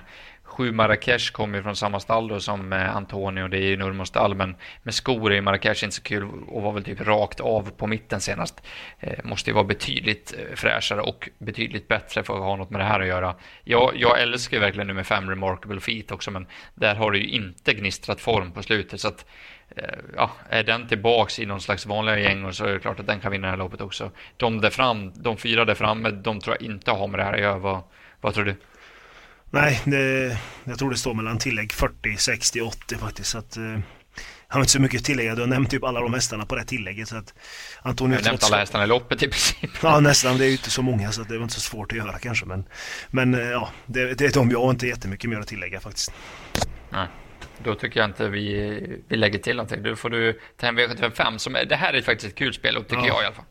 7 0.51 0.71
Marrakesh 0.71 1.31
kommer 1.31 1.57
ju 1.57 1.63
från 1.63 1.75
samma 1.75 1.99
stall 1.99 2.27
då 2.27 2.39
som 2.39 2.73
eh, 2.73 2.95
Antonio, 2.95 3.47
det 3.47 3.57
är 3.57 3.67
ju 3.67 3.77
Nurmos 3.77 4.09
stall, 4.09 4.35
men 4.35 4.55
med 4.83 4.93
skor 4.93 5.33
är 5.33 5.41
Marrakesh 5.41 5.83
inte 5.83 5.95
så 5.95 6.01
kul 6.01 6.29
och 6.47 6.61
var 6.61 6.71
väl 6.71 6.83
typ 6.83 7.01
rakt 7.01 7.39
av 7.39 7.71
på 7.77 7.87
mitten 7.87 8.21
senast. 8.21 8.61
Eh, 8.99 9.19
måste 9.23 9.49
ju 9.49 9.53
vara 9.53 9.63
betydligt 9.63 10.33
eh, 10.37 10.55
fräschare 10.55 11.01
och 11.01 11.29
betydligt 11.37 11.87
bättre 11.87 12.23
för 12.23 12.33
att 12.33 12.39
ha 12.39 12.55
något 12.55 12.69
med 12.69 12.81
det 12.81 12.85
här 12.85 12.99
att 12.99 13.07
göra. 13.07 13.35
Jag, 13.63 13.91
jag 13.95 14.21
älskar 14.21 14.57
ju 14.57 14.61
verkligen 14.61 14.87
nummer 14.87 15.03
5 15.03 15.29
Remarkable 15.29 15.79
Feet 15.79 16.11
också, 16.11 16.31
men 16.31 16.47
där 16.75 16.95
har 16.95 17.11
det 17.11 17.17
ju 17.17 17.27
inte 17.27 17.73
gnistrat 17.73 18.21
form 18.21 18.51
på 18.51 18.63
slutet, 18.63 19.01
så 19.01 19.07
att 19.07 19.25
ja, 20.15 20.31
är 20.49 20.63
den 20.63 20.87
tillbaks 20.87 21.39
i 21.39 21.45
någon 21.45 21.61
slags 21.61 21.85
vanliga 21.85 22.19
gäng 22.19 22.53
så 22.53 22.65
är 22.65 22.73
det 22.73 22.79
klart 22.79 22.99
att 22.99 23.07
den 23.07 23.19
kan 23.19 23.31
vinna 23.31 23.47
det 23.47 23.51
här 23.51 23.57
loppet 23.57 23.81
också. 23.81 24.11
De 24.37 24.61
där 24.61 24.69
fram, 24.69 25.11
de 25.15 25.37
fyra 25.37 25.65
där 25.65 25.75
framme, 25.75 26.11
de 26.11 26.39
tror 26.39 26.55
jag 26.59 26.71
inte 26.71 26.91
har 26.91 27.07
med 27.07 27.19
det 27.19 27.23
här 27.23 27.33
att 27.33 27.39
göra. 27.39 27.57
Vad, 27.57 27.81
vad 28.21 28.33
tror 28.33 28.45
du? 28.45 28.55
Nej, 29.49 29.81
det, 29.85 30.37
jag 30.63 30.79
tror 30.79 30.89
det 30.91 30.97
står 30.97 31.13
mellan 31.13 31.37
tillägg 31.37 31.73
40, 31.73 32.17
60, 32.17 32.61
80 32.61 32.95
faktiskt. 32.95 33.29
Så 33.29 33.37
att, 33.37 33.57
eh, 33.57 33.63
jag 33.63 34.55
har 34.55 34.59
inte 34.59 34.71
så 34.71 34.81
mycket 34.81 34.99
att 34.99 35.05
tillägga. 35.05 35.35
Du 35.35 35.41
har 35.41 35.47
nämnt 35.47 35.69
typ 35.69 35.83
alla 35.83 35.99
de 35.99 36.13
hästarna 36.13 36.45
på 36.45 36.55
det 36.55 36.63
tillägget. 36.63 37.07
Så 37.07 37.17
att 37.17 37.33
Antonio 37.81 38.15
jag 38.15 38.19
har 38.19 38.25
nämnt 38.25 38.43
alla 38.43 38.57
hästarna 38.57 38.83
i 38.83 38.87
loppet 38.87 39.23
i 39.23 39.27
princip. 39.27 39.69
Ja, 39.83 39.99
nästan. 39.99 40.37
Det 40.37 40.45
är 40.45 40.47
ju 40.47 40.51
inte 40.51 40.69
så 40.69 40.81
många 40.81 41.11
så 41.11 41.23
det 41.23 41.37
var 41.37 41.43
inte 41.43 41.55
så 41.55 41.61
svårt 41.61 41.91
att 41.91 41.97
göra 41.97 42.19
kanske. 42.19 42.45
Men, 42.45 42.65
men 43.09 43.33
eh, 43.33 43.41
ja, 43.41 43.69
det, 43.85 44.13
det 44.13 44.25
är 44.25 44.33
de 44.33 44.51
jag 44.51 44.61
har 44.61 44.69
inte 44.69 44.87
jättemycket 44.87 45.29
mer 45.29 45.39
att 45.39 45.47
tillägga 45.47 45.79
faktiskt. 45.79 46.13
Nej. 46.89 47.07
Då 47.63 47.75
tycker 47.75 47.99
jag 47.99 48.09
inte 48.09 48.29
vi, 48.29 48.99
vi 49.07 49.17
lägger 49.17 49.39
till 49.39 49.55
någonting. 49.55 49.83
Då 49.83 49.95
får 49.95 50.09
du 50.09 50.39
ta 50.57 50.65
hem 50.65 50.79
V755 50.79 51.37
som 51.37 51.53
det 51.53 51.75
här 51.75 51.93
är 51.93 52.01
faktiskt 52.01 52.31
ett 52.31 52.37
kul 52.37 52.53
spel 52.53 52.75
tycker 52.75 52.95
ja. 52.95 53.07
jag 53.07 53.23
i 53.23 53.25
alla 53.25 53.35
fall. 53.35 53.45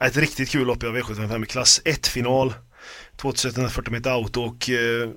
Ett 0.00 0.16
riktigt 0.16 0.50
kul 0.50 0.66
lopp 0.66 0.82
i 0.82 0.86
V755 0.86 1.44
i 1.44 1.46
klass 1.46 1.82
1-final. 1.84 2.54
2140 3.16 3.92
meter 3.92 4.10
auto 4.10 4.42
och 4.42 4.70
eh, 4.70 5.10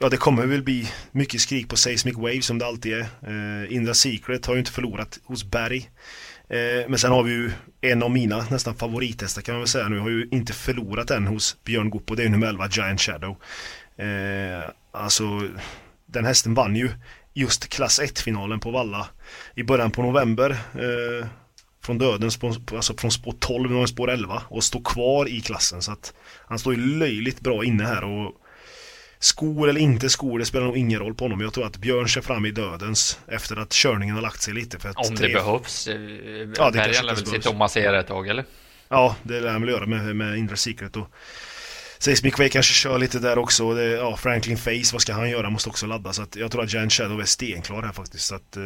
Ja 0.00 0.08
det 0.08 0.16
kommer 0.16 0.46
väl 0.46 0.62
bli 0.62 0.88
mycket 1.12 1.40
skrik 1.40 1.68
på 1.68 1.76
Seismic 1.76 2.16
Wave 2.16 2.42
som 2.42 2.58
det 2.58 2.66
alltid 2.66 2.92
är. 2.92 3.00
Eh, 3.00 3.74
Indra 3.74 3.94
Secret 3.94 4.46
har 4.46 4.54
ju 4.54 4.58
inte 4.58 4.72
förlorat 4.72 5.18
hos 5.24 5.44
Berg. 5.44 5.90
Eh, 6.48 6.88
men 6.88 6.98
sen 6.98 7.10
har 7.10 7.22
vi 7.22 7.32
ju 7.32 7.50
en 7.80 8.02
av 8.02 8.10
mina 8.10 8.46
nästan 8.50 8.74
favorithästar 8.74 9.42
kan 9.42 9.54
man 9.54 9.60
väl 9.60 9.68
säga 9.68 9.88
nu. 9.88 9.98
Har 9.98 10.10
ju 10.10 10.28
inte 10.30 10.52
förlorat 10.52 11.10
än 11.10 11.26
hos 11.26 11.64
Björn 11.64 11.90
Goop 11.90 12.10
och 12.10 12.16
det 12.16 12.24
är 12.24 12.28
nummer 12.28 12.46
11 12.46 12.68
Giant 12.70 13.00
Shadow. 13.00 13.36
Eh, 13.96 14.70
alltså 14.92 15.48
den 16.08 16.24
hästen 16.24 16.54
vann 16.54 16.76
ju 16.76 16.90
just 17.34 17.68
klass 17.68 18.00
1-finalen 18.00 18.60
på 18.60 18.70
Valla 18.70 19.08
i 19.54 19.62
början 19.62 19.90
på 19.90 20.02
november. 20.02 20.50
Eh, 20.50 21.26
från 21.82 21.98
döden, 21.98 22.30
alltså 22.74 22.94
från 22.96 23.10
spår 23.10 23.34
12 23.38 23.76
och 23.76 23.88
spår 23.88 24.10
11 24.10 24.42
och 24.48 24.64
står 24.64 24.80
kvar 24.84 25.28
i 25.28 25.40
klassen 25.40 25.82
så 25.82 25.92
att 25.92 26.14
han 26.46 26.58
står 26.58 26.74
ju 26.74 26.98
löjligt 26.98 27.40
bra 27.40 27.64
inne 27.64 27.84
här 27.84 28.04
och 28.04 28.34
Skor 29.20 29.68
eller 29.68 29.80
inte 29.80 30.10
skor, 30.10 30.38
det 30.38 30.44
spelar 30.44 30.66
nog 30.66 30.76
ingen 30.76 31.00
roll 31.00 31.14
på 31.14 31.24
honom. 31.24 31.40
Jag 31.40 31.52
tror 31.52 31.66
att 31.66 31.76
Björn 31.76 32.08
kör 32.08 32.20
fram 32.20 32.46
i 32.46 32.50
dödens 32.50 33.18
efter 33.26 33.56
att 33.56 33.72
körningen 33.72 34.14
har 34.14 34.22
lagt 34.22 34.42
sig 34.42 34.54
lite. 34.54 34.78
För 34.78 34.88
att 34.88 34.96
Om 34.96 35.16
tre... 35.16 35.28
det 35.28 35.34
behövs. 35.34 35.88
Eh, 35.88 35.94
ja, 36.56 36.70
det 36.70 36.78
Berga 36.78 37.02
lär 37.02 37.14
väl 37.14 37.26
sitta 37.26 37.50
och 37.50 37.56
massera 37.56 38.00
ett 38.00 38.06
tag, 38.06 38.28
eller? 38.28 38.44
Ja, 38.88 39.16
det 39.22 39.40
lär 39.40 39.52
han 39.52 39.60
väl 39.60 39.70
göra 39.70 39.86
med, 39.86 40.16
med 40.16 40.38
Indra 40.38 40.56
Secret. 40.56 40.96
Och 40.96 41.10
Seismic 41.98 42.38
Way 42.38 42.48
kanske 42.48 42.74
kör 42.74 42.98
lite 42.98 43.18
där 43.18 43.38
också. 43.38 43.74
Det, 43.74 43.84
ja, 43.84 44.16
Franklin 44.16 44.56
Face, 44.56 44.90
vad 44.92 45.02
ska 45.02 45.12
han 45.12 45.30
göra? 45.30 45.50
Måste 45.50 45.68
också 45.68 45.86
ladda. 45.86 46.12
Så 46.12 46.22
att 46.22 46.36
jag 46.36 46.50
tror 46.50 46.62
att 46.62 46.72
Giant 46.72 46.92
Shadow 46.92 47.20
är 47.20 47.24
stenklar 47.24 47.82
här 47.82 47.92
faktiskt. 47.92 48.24
Så 48.24 48.34
att, 48.34 48.56
eh, 48.56 48.62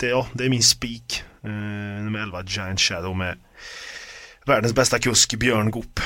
det, 0.00 0.06
ja, 0.06 0.26
det 0.32 0.44
är 0.44 0.50
min 0.50 0.62
spik. 0.62 1.22
Eh, 1.44 1.50
nummer 1.50 2.18
11, 2.18 2.42
Giant 2.46 2.80
Shadow 2.80 3.16
med 3.16 3.38
världens 4.46 4.74
bästa 4.74 4.98
kusk, 4.98 5.34
Björn 5.34 5.70
Goop. 5.70 6.00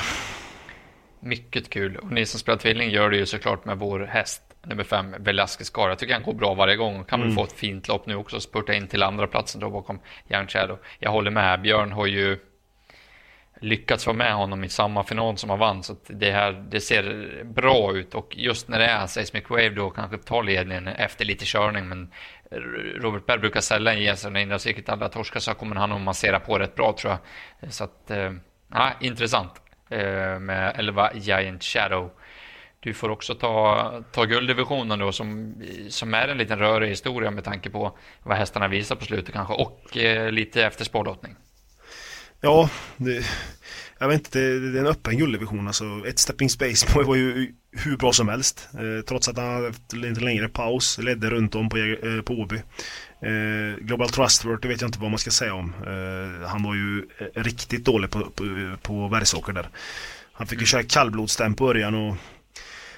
Mycket 1.19 1.69
kul. 1.69 1.97
Och 1.97 2.11
ni 2.11 2.25
som 2.25 2.39
spelar 2.39 2.59
tvilling 2.59 2.89
gör 2.89 3.09
det 3.09 3.17
ju 3.17 3.25
såklart 3.25 3.65
med 3.65 3.77
vår 3.77 3.99
häst 3.99 4.41
nummer 4.65 4.83
fem, 4.83 5.15
Velasquez 5.19 5.69
Gar. 5.69 5.89
Jag 5.89 5.99
tycker 5.99 6.13
han 6.13 6.23
går 6.23 6.33
bra 6.33 6.53
varje 6.53 6.75
gång. 6.75 7.03
Kan 7.03 7.19
mm. 7.19 7.27
väl 7.27 7.35
få 7.35 7.43
ett 7.43 7.59
fint 7.59 7.87
lopp 7.87 8.05
nu 8.05 8.15
också. 8.15 8.39
Spurta 8.39 8.73
in 8.73 8.87
till 8.87 9.03
andra 9.03 9.27
platsen 9.27 9.61
då 9.61 9.69
bakom 9.69 9.99
Young 10.29 10.47
Shadow. 10.47 10.77
Jag 10.99 11.11
håller 11.11 11.31
med. 11.31 11.61
Björn 11.61 11.91
har 11.91 12.05
ju 12.05 12.39
lyckats 13.61 14.07
vara 14.07 14.17
med 14.17 14.33
honom 14.33 14.63
i 14.63 14.69
samma 14.69 15.03
final 15.03 15.37
som 15.37 15.49
han 15.49 15.59
vann. 15.59 15.83
Så 15.83 15.95
det 16.07 16.31
här, 16.31 16.65
det 16.69 16.81
ser 16.81 17.43
bra 17.43 17.93
ut. 17.95 18.15
Och 18.15 18.37
just 18.37 18.67
när 18.67 18.79
det 18.79 18.85
är 18.85 19.07
Seismic 19.07 19.49
Wave 19.49 19.69
då 19.69 19.89
kanske 19.89 20.17
tar 20.17 20.43
ledningen 20.43 20.87
efter 20.87 21.25
lite 21.25 21.45
körning. 21.45 21.87
Men 21.87 22.11
Robert 22.95 23.25
Berg 23.25 23.39
brukar 23.39 23.61
sällan 23.61 23.99
ge 23.99 24.15
sig 24.15 24.31
när 24.31 24.39
Indra 24.39 24.59
säkert 24.59 24.89
alla 24.89 25.09
torskar 25.09 25.39
så 25.39 25.53
kommer 25.53 25.75
han 25.75 25.91
att 25.91 26.01
massera 26.01 26.39
på 26.39 26.59
rätt 26.59 26.75
bra 26.75 26.95
tror 26.99 27.13
jag. 27.13 27.73
Så 27.73 27.83
att, 27.83 28.11
eh, 28.11 28.31
ja, 28.73 28.91
intressant. 29.01 29.61
Eh, 29.89 30.39
med 30.39 30.75
11 30.75 31.11
Giant 31.13 31.63
Shadow. 31.63 32.11
Du 32.79 32.93
får 32.93 33.09
också 33.09 33.35
ta, 33.35 34.03
ta 34.11 34.23
gulddivisionen 34.25 34.99
då 34.99 35.11
som, 35.11 35.55
som 35.89 36.13
är 36.13 36.27
en 36.27 36.37
liten 36.37 36.59
rörig 36.59 36.89
historia 36.89 37.31
med 37.31 37.43
tanke 37.43 37.69
på 37.69 37.97
vad 38.23 38.37
hästarna 38.37 38.67
visar 38.67 38.95
på 38.95 39.05
slutet 39.05 39.33
kanske 39.33 39.53
och 39.53 39.97
eh, 39.97 40.31
lite 40.31 40.65
efter 40.65 40.85
spårlottning. 40.85 41.35
Ja, 42.45 42.69
det, 42.97 43.25
jag 43.99 44.07
vet 44.07 44.19
inte, 44.19 44.39
det, 44.39 44.71
det 44.71 44.79
är 44.79 44.81
en 44.81 44.87
öppen 44.87 45.17
gulddivision 45.17 45.67
alltså. 45.67 45.85
Ett 46.07 46.19
stepping 46.19 46.49
space 46.49 46.87
var 47.03 47.15
ju 47.15 47.53
hur 47.71 47.97
bra 47.97 48.13
som 48.13 48.27
helst. 48.27 48.67
Eh, 48.73 49.05
trots 49.05 49.27
att 49.27 49.37
han 49.37 49.53
hade 49.53 49.67
efter 49.67 49.97
lite 49.97 50.21
längre 50.21 50.49
paus 50.49 50.97
ledde 50.97 51.29
runt 51.29 51.55
om 51.55 51.69
på, 51.69 51.77
eh, 51.77 52.21
på 52.25 52.33
Åby. 52.33 52.55
Eh, 53.21 53.85
Global 53.85 54.09
Trustworthy 54.09 54.67
vet 54.67 54.81
jag 54.81 54.87
inte 54.87 54.99
vad 54.99 55.09
man 55.09 55.19
ska 55.19 55.31
säga 55.31 55.53
om. 55.53 55.73
Eh, 55.87 56.47
han 56.47 56.63
var 56.63 56.75
ju 56.75 57.03
eh, 57.17 57.43
riktigt 57.43 57.85
dålig 57.85 58.09
på, 58.09 58.19
på, 58.19 58.75
på 58.81 59.09
Bergsåker 59.09 59.53
där. 59.53 59.69
Han 60.33 60.47
fick 60.47 60.59
ju 60.59 60.65
köra 60.65 60.83
kallblodsstäm 60.83 61.53
på 61.53 61.65
början 61.65 61.95
och 61.95 62.15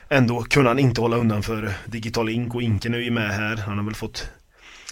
ändå 0.09 0.43
kunde 0.43 0.69
han 0.69 0.79
inte 0.79 1.01
hålla 1.01 1.17
undan 1.17 1.43
för 1.43 1.73
Digital 1.85 2.29
Ink 2.29 2.55
och 2.55 2.61
Inken 2.61 2.93
är 2.93 2.99
ju 2.99 3.11
med 3.11 3.31
här. 3.31 3.55
Han 3.57 3.77
har 3.77 3.85
väl 3.85 3.95
fått 3.95 4.29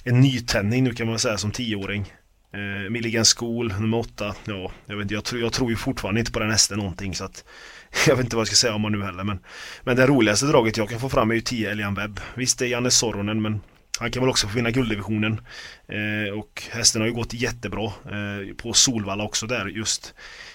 en 0.03 0.19
nytändning 0.19 0.83
nu 0.83 0.93
kan 0.93 1.07
man 1.07 1.19
säga 1.19 1.37
som 1.37 1.51
tioåring. 1.51 2.13
Eh, 2.55 2.89
Milligan 2.89 3.25
School, 3.25 3.73
nummer 3.79 3.97
åtta. 3.97 4.35
Ja, 4.45 4.71
jag, 4.85 4.95
vet 4.95 5.03
inte, 5.03 5.13
jag, 5.13 5.23
tror, 5.23 5.41
jag 5.41 5.53
tror 5.53 5.69
ju 5.69 5.75
fortfarande 5.75 6.19
inte 6.19 6.31
på 6.31 6.39
den 6.39 6.51
hästen 6.51 6.77
någonting 6.77 7.15
så 7.15 7.25
att 7.25 7.43
jag 8.07 8.15
vet 8.15 8.23
inte 8.23 8.35
vad 8.35 8.41
jag 8.41 8.47
ska 8.47 8.55
säga 8.55 8.75
om 8.75 8.83
honom 8.83 8.99
nu 8.99 9.05
heller 9.05 9.23
men 9.23 9.39
Men 9.83 9.95
det 9.95 10.07
roligaste 10.07 10.45
draget 10.45 10.77
jag 10.77 10.89
kan 10.89 10.99
få 10.99 11.09
fram 11.09 11.31
är 11.31 11.35
ju 11.35 11.41
10 11.41 11.71
Elian 11.71 11.95
Webb. 11.95 12.19
Visst 12.35 12.59
det 12.59 12.65
är 12.65 12.69
Janne 12.69 12.91
Soronen 12.91 13.41
men 13.41 13.61
han 13.99 14.11
kan 14.11 14.23
väl 14.23 14.29
också 14.29 14.47
få 14.47 14.55
vinna 14.55 14.71
gulddivisionen. 14.71 15.41
Eh, 15.87 16.33
och 16.39 16.63
hästen 16.71 17.01
har 17.01 17.07
ju 17.07 17.13
gått 17.13 17.33
jättebra 17.33 17.85
eh, 17.85 18.55
på 18.57 18.73
Solvalla 18.73 19.23
också 19.23 19.47
där 19.47 19.65
just 19.65 20.13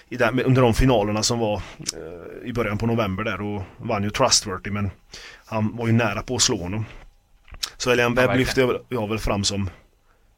i 0.09 0.17
där, 0.17 0.43
under 0.43 0.61
de 0.61 0.73
finalerna 0.73 1.23
som 1.23 1.39
var 1.39 1.55
eh, 1.55 2.49
i 2.49 2.53
början 2.53 2.77
på 2.77 2.85
november 2.85 3.23
där 3.23 3.41
och 3.41 3.63
vann 3.77 4.03
ju 4.03 4.09
Trustworthy 4.09 4.71
men 4.71 4.91
han 5.45 5.77
var 5.77 5.87
ju 5.87 5.93
nära 5.93 6.21
på 6.21 6.35
att 6.35 6.41
slå 6.41 6.57
honom. 6.57 6.85
Så 7.77 7.91
Elian 7.91 8.15
Webb 8.15 8.29
ja, 8.29 8.35
lyfter 8.35 8.61
jag, 8.61 8.79
jag 8.89 9.09
väl 9.09 9.19
fram 9.19 9.43
som 9.43 9.69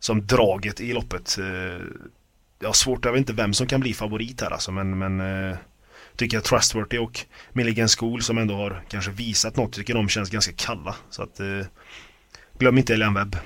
som 0.04 0.28
draget 0.28 0.82
i 0.82 0.94
loppet. 0.94 1.38
Eh, 1.40 1.86
jag 2.60 2.68
har 2.68 2.74
svårt, 2.74 3.06
jag 3.06 3.12
vet 3.12 3.20
inte 3.20 3.34
vem 3.34 3.54
som 3.54 3.68
kan 3.68 3.80
bli 3.80 3.94
favorit 3.94 4.42
här 4.42 4.52
alltså 4.52 4.72
men, 4.72 4.98
men 4.98 5.20
eh, 5.50 5.58
tycker 6.16 6.38
jag 6.38 6.44
Trustworthy 6.44 6.98
och 6.98 7.20
Milligan 7.54 7.88
School 7.88 8.22
som 8.22 8.38
ändå 8.38 8.56
har 8.56 8.84
kanske 8.90 9.12
visat 9.12 9.56
något, 9.56 9.74
tycker 9.74 9.94
de 9.94 10.10
känns 10.10 10.30
ganska 10.30 10.54
kalla. 10.56 10.96
Så 11.10 11.24
att 11.24 11.40
eh, 11.40 11.66
glöm 12.58 12.78
inte 12.78 12.94
Elian 12.94 13.14
Webb. 13.14 13.38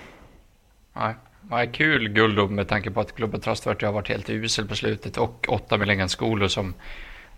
Nej, 0.96 1.16
Nej, 1.50 1.70
kul 1.74 2.08
guld 2.08 2.52
med 2.52 2.68
tanke 2.68 2.92
på 2.92 3.02
att 3.02 3.16
klubben 3.16 3.42
Trustworthy 3.42 3.86
har 3.86 3.94
varit 3.94 4.10
helt 4.10 4.30
usel 4.30 4.68
på 4.68 4.76
slutet 4.76 5.18
och 5.18 5.46
åtta 5.50 5.78
Milligan 5.78 6.10
School 6.10 6.50
som 6.50 6.74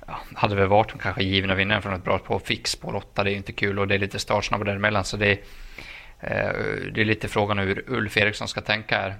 ja, 0.07 0.19
hade 0.35 0.55
väl 0.55 0.67
varit 0.67 0.89
de 0.89 0.99
kanske 0.99 1.23
givna 1.23 1.55
vinnaren 1.55 1.81
från 1.81 1.93
ett 1.93 2.03
bra 2.03 2.19
på 2.19 2.39
fix 2.39 2.75
på 2.75 2.87
åtta. 2.87 3.23
Det 3.23 3.29
är 3.29 3.31
ju 3.31 3.37
inte 3.37 3.51
kul 3.51 3.79
och 3.79 3.87
det 3.87 3.95
är 3.95 3.99
lite 3.99 4.19
startsnabba 4.19 4.63
däremellan 4.63 5.05
så 5.05 5.17
det 5.17 5.27
är 5.27 5.39
Eh, 6.21 6.53
det 6.93 7.01
är 7.01 7.05
lite 7.05 7.27
frågan 7.27 7.59
hur 7.59 7.83
Ulf 7.87 8.17
Eriksson 8.17 8.47
ska 8.47 8.61
tänka 8.61 8.97
här. 8.97 9.15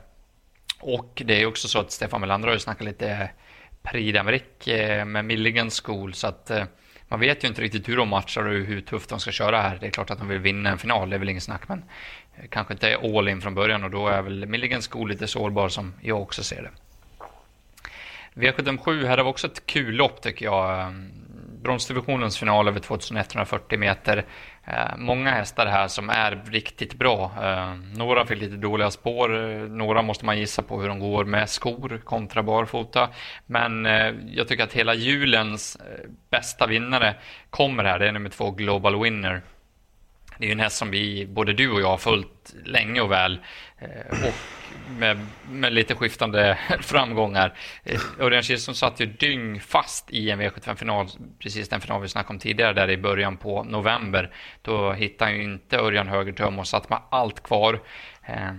Och 0.80 1.22
det 1.26 1.42
är 1.42 1.46
också 1.46 1.68
så 1.68 1.80
att 1.80 1.92
Stefan 1.92 2.22
Melander 2.22 2.48
har 2.48 2.56
ju 2.56 2.60
snackat 2.60 2.86
lite 2.86 3.30
Prix 3.82 4.18
d'Amérique 4.18 5.00
eh, 5.00 5.06
med 5.06 5.26
Milligan 5.26 5.70
School 5.70 6.14
så 6.14 6.28
att 6.28 6.50
eh, 6.50 6.64
man 7.08 7.20
vet 7.20 7.44
ju 7.44 7.48
inte 7.48 7.62
riktigt 7.62 7.90
hur 7.90 7.98
de 7.98 8.10
matchar 8.10 8.46
och 8.46 8.54
hur 8.54 8.82
tufft 8.82 9.10
de 9.10 9.20
ska 9.20 9.32
köra 9.32 9.62
här. 9.62 9.78
Det 9.82 9.88
är 9.88 9.92
klart 9.92 10.10
att 10.10 10.20
de 10.20 10.28
vill 10.28 10.40
vinna 10.40 10.70
en 10.70 10.78
final, 10.78 11.10
det 11.10 11.16
är 11.16 11.20
väl 11.20 11.30
ingen 11.30 11.42
snack, 11.42 11.68
men 11.68 11.84
kanske 12.50 12.74
inte 12.74 12.98
all 12.98 13.28
in 13.28 13.42
från 13.42 13.56
början 13.56 13.84
och 13.84 13.92
då 13.92 14.08
är 14.08 14.22
väl 14.22 14.46
Milligan 14.46 14.82
School 14.82 15.10
lite 15.10 15.28
sårbar 15.28 15.70
som 15.70 15.94
jag 16.02 16.22
också 16.22 16.44
ser 16.44 16.62
det. 16.62 16.72
V75 18.34 19.06
här 19.06 19.18
har 19.18 19.24
vi 19.24 19.30
också 19.30 19.48
ett 19.48 19.66
kul 19.66 19.96
lopp 19.96 20.22
tycker 20.22 20.46
jag. 20.46 20.94
Bronsdivisionens 21.64 22.38
final 22.38 22.68
över 22.68 22.80
2140 22.80 23.80
meter. 23.80 24.26
Eh, 24.66 24.98
många 24.98 25.32
hästar 25.32 25.66
här 25.66 25.88
som 25.88 26.10
är 26.10 26.44
riktigt 26.52 26.94
bra. 26.94 27.32
Eh, 27.44 27.76
några 27.98 28.26
fick 28.26 28.42
lite 28.42 28.56
dåliga 28.56 28.92
spår. 28.92 29.52
Eh, 29.52 29.60
några 29.60 30.02
måste 30.02 30.26
man 30.26 30.40
gissa 30.40 30.62
på 30.62 30.82
hur 30.82 30.88
de 30.88 31.00
går 31.00 31.26
med 31.26 31.50
skor 31.50 32.02
kontra 32.04 32.44
barfota. 32.44 33.10
Men 33.46 33.86
eh, 33.86 34.14
jag 34.28 34.48
tycker 34.48 34.64
att 34.64 34.74
hela 34.74 34.94
julens 34.94 35.76
eh, 35.76 36.10
bästa 36.32 36.68
vinnare 36.68 37.16
kommer 37.50 37.84
här. 37.84 38.00
Det 38.00 38.08
är 38.08 38.12
nummer 38.12 38.30
två 38.30 38.52
Global 38.52 39.02
Winner. 39.04 39.42
Det 40.40 40.46
är 40.46 40.48
ju 40.48 40.52
en 40.52 40.60
häst 40.60 40.78
som 40.78 40.92
vi, 40.92 41.26
både 41.26 41.54
du 41.54 41.72
och 41.72 41.82
jag, 41.82 41.88
har 41.88 41.98
följt 41.98 42.56
länge 42.66 43.02
och 43.02 43.12
väl. 43.12 43.40
Eh, 43.78 44.28
och 44.28 44.34
med, 45.00 45.28
med 45.50 45.74
lite 45.74 45.96
skiftande 45.96 46.58
framgångar. 46.82 47.54
Eh, 47.84 48.02
Örjan 48.20 48.44
Kihlström 48.44 48.76
satt 48.76 49.00
ju 49.00 49.06
dyngfast 49.06 50.12
i 50.12 50.30
en 50.30 50.42
V75-final, 50.42 51.10
precis 51.40 51.70
den 51.70 51.82
final 51.82 52.02
vi 52.02 52.08
snackade 52.08 52.34
om 52.34 52.40
tidigare, 52.40 52.74
där 52.74 52.90
i 52.90 52.98
början 52.98 53.38
på 53.38 53.64
november. 53.64 54.34
Då 54.62 54.92
hittade 54.92 55.32
han 55.32 55.38
ju 55.38 55.44
inte 55.44 55.78
Örjan 55.78 56.08
högertöm 56.08 56.60
och 56.60 56.68
satt 56.68 56.90
med 56.90 57.00
allt 57.10 57.44
kvar. 57.44 57.82
Eh, 58.26 58.54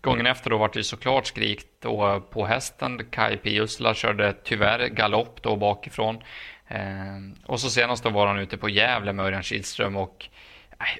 gången 0.00 0.26
efter 0.26 0.50
då 0.50 0.58
var 0.58 0.70
det 0.74 0.84
såklart 0.84 1.26
skrik 1.26 1.60
då 1.82 2.20
på 2.20 2.46
hästen. 2.46 3.04
Kai 3.10 3.36
Piusla 3.36 3.94
körde 3.94 4.34
tyvärr 4.44 4.86
galopp 4.88 5.42
då 5.42 5.56
bakifrån. 5.56 6.22
Och 7.46 7.60
så 7.60 7.70
senast 7.70 8.04
då 8.04 8.10
var 8.10 8.26
han 8.26 8.38
ute 8.38 8.56
på 8.56 8.68
Gävle 8.68 9.12
med 9.12 9.24
Örjan 9.24 9.42
Kihlström 9.42 9.96
och 9.96 10.28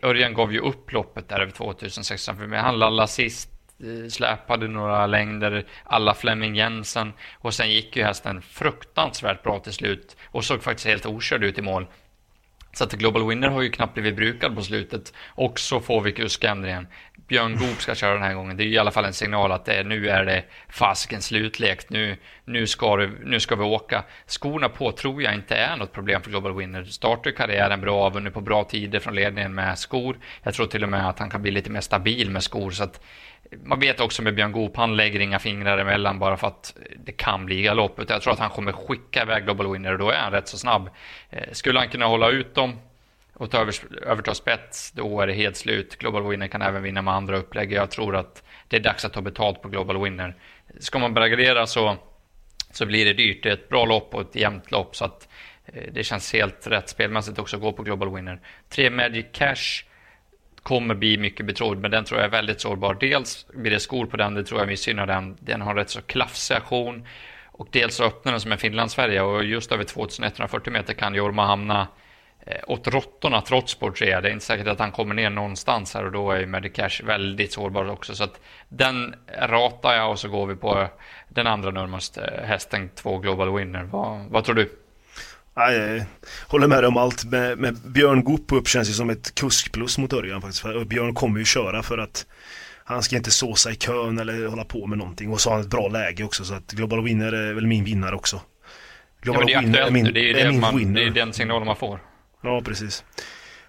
Örjan 0.03 0.35
gav 0.35 0.53
ju 0.53 0.61
upp 0.61 0.93
loppet 0.93 1.29
där 1.29 1.41
över 1.41 1.53
2600 1.53 2.61
han 2.61 2.79
lallade 2.79 3.09
sist 3.09 3.51
eh, 3.81 4.09
släpade 4.09 4.69
några 4.69 5.07
längder 5.07 5.67
alla 5.85 6.15
Flemming 6.15 6.57
Jensen 6.57 7.13
och 7.39 7.55
sen 7.55 7.71
gick 7.71 7.97
ju 7.97 8.03
hästen 8.03 8.43
fruktansvärt 8.43 9.43
bra 9.43 9.59
till 9.59 9.73
slut 9.73 10.17
och 10.27 10.45
såg 10.45 10.63
faktiskt 10.63 10.87
helt 10.87 11.07
okörd 11.07 11.45
ut 11.45 11.59
i 11.59 11.63
mål. 11.63 11.87
Så 12.73 12.85
att 12.85 12.93
Global 12.93 13.29
Winner 13.29 13.49
har 13.49 13.63
ju 13.63 13.71
knappt 13.71 13.95
blivit 13.95 14.17
brukad 14.17 14.55
på 14.55 14.63
slutet. 14.63 15.13
Och 15.29 15.59
så 15.59 15.81
får 15.81 16.01
vi 16.01 16.13
kuskändringen. 16.13 16.87
Björn 17.29 17.57
Goop 17.57 17.81
ska 17.81 17.95
köra 17.95 18.15
den 18.15 18.23
här 18.23 18.35
gången. 18.35 18.57
Det 18.57 18.65
är 18.65 18.67
i 18.67 18.79
alla 18.79 18.91
fall 18.91 19.05
en 19.05 19.13
signal 19.13 19.53
att 19.53 19.65
det, 19.65 19.85
nu 19.85 20.09
är 20.09 20.25
det 20.25 20.45
fasken 20.69 21.23
slutlekt. 21.23 21.91
Nu, 21.91 22.17
nu, 22.45 22.67
ska 22.67 22.97
det, 22.97 23.11
nu 23.25 23.41
ska 23.41 23.57
vi 23.57 23.65
åka. 23.65 24.05
Skorna 24.27 24.69
på 24.69 24.93
tror 24.93 25.23
jag 25.23 25.35
inte 25.35 25.57
är 25.57 25.77
något 25.77 25.93
problem 25.93 26.23
för 26.23 26.31
Global 26.31 26.57
Winner. 26.57 26.85
Startar 26.85 27.31
karriären 27.31 27.81
bra, 27.81 28.11
vunnit 28.11 28.35
på 28.35 28.41
bra 28.41 28.65
tider 28.65 29.01
från 29.01 29.15
ledningen 29.15 29.55
med 29.55 29.79
skor. 29.79 30.17
Jag 30.43 30.55
tror 30.55 30.67
till 30.67 30.83
och 30.83 30.89
med 30.89 31.09
att 31.09 31.19
han 31.19 31.31
kan 31.31 31.43
bli 31.43 31.51
lite 31.51 31.71
mer 31.71 31.81
stabil 31.81 32.31
med 32.31 32.43
skor. 32.43 32.71
Så 32.71 32.85
att 32.85 33.01
man 33.65 33.81
vet 33.81 34.01
också 34.01 34.23
med 34.23 34.35
Björn 34.35 34.53
Goop, 34.53 34.77
han 34.77 34.97
lägger 34.97 35.21
inga 35.21 35.39
fingrar 35.39 35.79
emellan 35.79 36.19
bara 36.19 36.37
för 36.37 36.47
att 36.47 36.77
det 36.97 37.13
kan 37.13 37.47
bli 37.47 37.63
galopp. 37.63 38.01
Jag 38.09 38.23
tror 38.23 38.33
att 38.33 38.39
han 38.39 38.51
kommer 38.51 38.73
skicka 38.73 39.23
iväg 39.23 39.45
Global 39.45 39.73
Winner 39.73 39.93
och 39.93 39.99
då 39.99 40.11
är 40.11 40.19
han 40.19 40.33
rätt 40.33 40.49
så 40.49 40.59
snabb. 40.59 40.91
Eh, 41.31 41.53
skulle 41.53 41.79
han 41.79 41.89
kunna 41.89 42.07
hålla 42.07 42.31
ut 42.31 42.55
dem 42.55 42.77
och 43.35 43.51
ta 43.51 43.59
över, 43.59 43.75
överta 44.03 44.35
spets, 44.35 44.93
då 44.93 45.21
är 45.21 45.27
det 45.27 45.33
helt 45.33 45.57
slut. 45.57 45.97
Global 45.99 46.29
Winner 46.29 46.49
kan 46.49 46.63
även 46.63 46.83
vinna 46.83 47.03
med 47.03 47.15
andra 47.15 47.39
upplägg. 47.39 47.73
Jag 47.73 47.91
tror 47.91 48.17
att 48.17 48.43
det 48.69 48.77
är 48.77 48.81
dags 48.81 49.05
att 49.05 49.13
ta 49.13 49.21
betalt 49.21 49.63
på 49.63 49.69
Global 49.69 50.03
Winner. 50.03 50.35
Ska 50.79 50.99
man 50.99 51.15
börja 51.15 51.67
så, 51.67 51.97
så 52.71 52.87
blir 52.87 53.05
det 53.05 53.13
dyrt. 53.13 53.43
Det 53.43 53.49
är 53.49 53.53
ett 53.53 53.69
bra 53.69 53.85
lopp 53.85 54.15
och 54.15 54.21
ett 54.21 54.37
jämnt 54.37 54.71
lopp 54.71 54.97
så 54.97 55.05
att 55.05 55.29
eh, 55.67 55.83
det 55.93 56.05
känns 56.05 56.33
helt 56.33 56.67
rätt 56.67 56.89
spelmässigt 56.89 57.39
också 57.39 57.57
att 57.57 57.63
gå 57.63 57.73
på 57.73 57.83
Global 57.83 58.15
Winner. 58.15 58.41
Tre 58.69 58.91
Magic 58.91 59.27
Cash 59.33 59.88
kommer 60.63 60.95
bli 60.95 61.19
mycket 61.19 61.47
betrodd, 61.47 61.79
men 61.79 61.91
den 61.91 62.05
tror 62.05 62.21
jag 62.21 62.27
är 62.27 62.31
väldigt 62.31 62.61
sårbar. 62.61 62.97
Dels 63.01 63.47
blir 63.55 63.71
det 63.71 63.81
skor 63.81 64.07
på 64.07 64.17
den, 64.17 64.35
det 64.35 64.45
tror 64.45 64.61
jag 64.61 64.69
missgynnar 64.69 65.07
den. 65.07 65.37
Den 65.41 65.61
har 65.61 65.75
rätt 65.75 65.91
så 65.91 66.03
klafsig 66.03 66.55
aktion. 66.55 67.07
Och 67.47 67.69
dels 67.71 67.95
så 67.95 68.05
öppnar 68.05 68.33
den 68.33 68.41
som 68.41 68.53
en 68.53 68.59
Finlandsfärja 68.59 69.25
och 69.25 69.45
just 69.45 69.73
över 69.73 69.85
2140 69.85 70.73
meter 70.73 70.95
kan 70.95 71.15
Jorma 71.15 71.47
hamna 71.47 71.89
eh, 72.47 72.61
åt 72.67 72.89
råttorna 72.89 73.41
trots 73.41 73.75
Portrea. 73.75 74.21
Det 74.21 74.29
är 74.29 74.33
inte 74.33 74.45
säkert 74.45 74.67
att 74.67 74.79
han 74.79 74.93
kommer 74.93 75.15
ner 75.15 75.31
någonstans 75.31 75.95
här 75.95 76.05
och 76.05 76.13
då 76.13 76.31
är 76.31 76.41
ju 76.41 76.47
Medicash 76.47 77.03
väldigt 77.05 77.53
sårbar 77.53 77.91
också. 77.91 78.15
Så 78.15 78.25
att 78.25 78.41
den 78.69 79.15
ratar 79.39 79.95
jag 79.95 80.11
och 80.11 80.19
så 80.19 80.29
går 80.29 80.47
vi 80.47 80.57
på 80.57 80.89
den 81.29 81.47
andra 81.47 81.71
närmaste 81.71 82.43
hästen, 82.45 82.91
två 82.95 83.19
Global 83.19 83.57
Winner. 83.57 83.83
Vad, 83.83 84.27
vad 84.31 84.45
tror 84.45 84.55
du? 84.55 84.71
Jag 85.59 86.05
håller 86.47 86.67
med 86.67 86.79
dig 86.79 86.89
om 86.89 86.97
allt. 86.97 87.25
Med, 87.25 87.59
med 87.59 87.77
Björn 87.77 88.25
Goop 88.25 88.53
upp 88.53 88.69
känns 88.69 88.89
det 88.89 88.95
som 88.95 89.11
ett 89.11 89.35
kuskplus 89.35 89.99
mot 89.99 90.13
Örjan 90.13 90.41
faktiskt. 90.41 90.63
För 90.63 90.85
Björn 90.85 91.15
kommer 91.15 91.39
ju 91.39 91.45
köra 91.45 91.83
för 91.83 91.99
att 91.99 92.27
han 92.85 93.03
ska 93.03 93.17
inte 93.17 93.31
såsa 93.31 93.71
i 93.71 93.75
kön 93.75 94.19
eller 94.19 94.47
hålla 94.47 94.65
på 94.65 94.87
med 94.87 94.99
någonting. 94.99 95.33
Och 95.33 95.41
så 95.41 95.51
har 95.51 95.57
han 95.57 95.65
ett 95.65 95.71
bra 95.71 95.89
läge 95.89 96.25
också 96.25 96.45
så 96.45 96.55
att 96.55 96.73
Global 96.73 97.05
Winner 97.05 97.33
är 97.33 97.55
väl 97.55 97.67
min 97.67 97.85
vinnare 97.85 98.15
också. 98.15 98.41
Global 99.21 99.51
ja, 99.51 99.61
det 99.61 99.63
är 99.63 99.63
Winner 99.63 99.79
är 99.79 99.91
min, 99.91 100.05
det 100.05 100.31
är, 100.31 100.35
är 100.35 100.51
min 100.51 100.61
man, 100.61 100.79
winner. 100.79 101.01
Det 101.01 101.07
är 101.07 101.11
den 101.11 101.33
signalen 101.33 101.67
man 101.67 101.77
får. 101.77 102.01
Ja, 102.43 102.61
precis. 102.61 103.05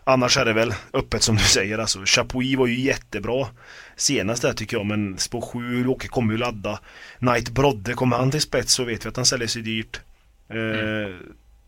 Annars 0.04 0.38
är 0.38 0.46
det 0.46 0.54
väl 0.54 0.74
öppet 0.94 1.24
som 1.24 1.36
du 1.36 1.44
säger 1.44 1.78
alltså. 1.78 2.00
Chapuis 2.06 2.58
var 2.58 2.68
ju 2.68 2.80
jättebra 2.80 3.48
senast 3.96 4.42
där 4.42 4.54
tycker 4.54 4.78
jag 4.78 4.86
men 4.86 5.18
spår 5.18 5.42
7, 5.42 5.88
Åke 5.88 6.08
kommer 6.08 6.34
ju 6.34 6.38
ladda. 6.38 6.80
Knight 7.20 7.50
Brodde, 7.50 7.94
kommer 7.94 8.18
han 8.18 8.32
till 8.32 8.42
spets 8.42 8.74
så 8.74 8.84
vet 8.84 9.06
vi 9.06 9.10
att 9.10 9.16
han 9.16 9.26
säljer 9.26 9.48
sig 9.48 9.62
dyrt. 9.62 10.02
Mm. 10.50 11.06
Eh, 11.06 11.16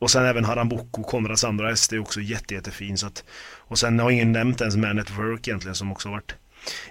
och 0.02 0.12
sen 0.12 0.26
även 0.26 0.46
Harambuco, 0.46 1.04
Konrads 1.04 1.44
andra 1.44 1.70
häst 1.70 1.94
är 1.94 2.00
också 2.00 2.22
jätte, 2.22 2.54
jättefin. 2.54 2.98
Så 2.98 3.08
att, 3.08 3.24
och 3.58 3.80
sen 3.80 4.00
har 4.00 4.12
ingen 4.12 4.32
nämnt 4.32 4.62
ens 4.62 4.76
Man 4.76 5.00
at 5.00 5.10
Work 5.10 5.48
egentligen 5.48 5.76
som 5.76 5.92
också 5.92 6.10
varit 6.10 6.36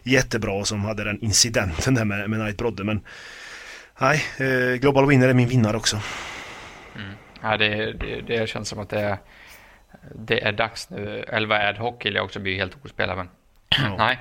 jättebra 0.03 0.65
som 0.65 0.85
hade 0.85 1.05
den 1.05 1.25
incidenten 1.25 1.95
där 1.95 2.05
med, 2.05 2.31
med 2.31 2.41
Knight 2.41 2.59
Brodde. 2.59 2.85
Men 2.85 3.01
nej, 4.01 4.23
eh, 4.39 4.77
Global 4.77 5.07
Winner 5.07 5.29
är 5.29 5.35
min 5.35 5.49
vinnare 5.49 5.77
också. 5.77 6.01
Mm. 6.97 7.13
Ja, 7.43 7.57
det, 7.57 7.93
det, 7.93 8.21
det 8.21 8.49
känns 8.49 8.69
som 8.69 8.79
att 8.79 8.91
det 8.91 9.01
är, 9.01 9.19
det 10.15 10.45
är 10.45 10.53
dags 10.53 10.91
nu. 10.91 11.25
11 11.29 11.69
ad 11.69 11.79
hoc 11.79 11.95
vill 12.05 12.15
jag 12.15 12.25
också 12.25 12.41
bli 12.41 12.57
helt 12.57 12.85
ospelad. 12.85 13.17
Men 13.17 13.29
ja. 13.71 13.97
nej, 13.97 14.19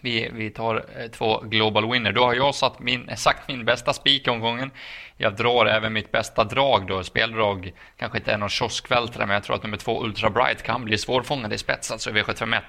vi, 0.00 0.30
vi 0.32 0.50
tar 0.50 0.84
eh, 0.96 1.10
två 1.10 1.40
Global 1.40 1.90
Winner. 1.90 2.12
Då 2.12 2.24
har 2.24 2.34
jag 2.34 2.54
satt 2.54 2.78
min, 2.78 3.08
eh, 3.08 3.16
sagt 3.16 3.48
min 3.48 3.64
bästa 3.64 3.92
spik 3.92 4.28
omgången. 4.28 4.70
Jag 5.16 5.36
drar 5.36 5.66
även 5.66 5.92
mitt 5.92 6.12
bästa 6.12 6.44
drag 6.44 6.86
då. 6.86 7.04
Speldrag 7.04 7.72
kanske 7.96 8.18
inte 8.18 8.32
är 8.32 8.38
någon 8.38 8.48
kioskvältare, 8.48 9.26
men 9.26 9.34
jag 9.34 9.44
tror 9.44 9.56
att 9.56 9.62
nummer 9.62 9.76
två 9.76 10.04
Ultra 10.04 10.30
Bright 10.30 10.62
kan 10.62 10.84
bli 10.84 10.98
svårfångad 10.98 11.52
i 11.52 11.58
spets, 11.58 11.90
alltså 11.90 12.10
V751. 12.10 12.60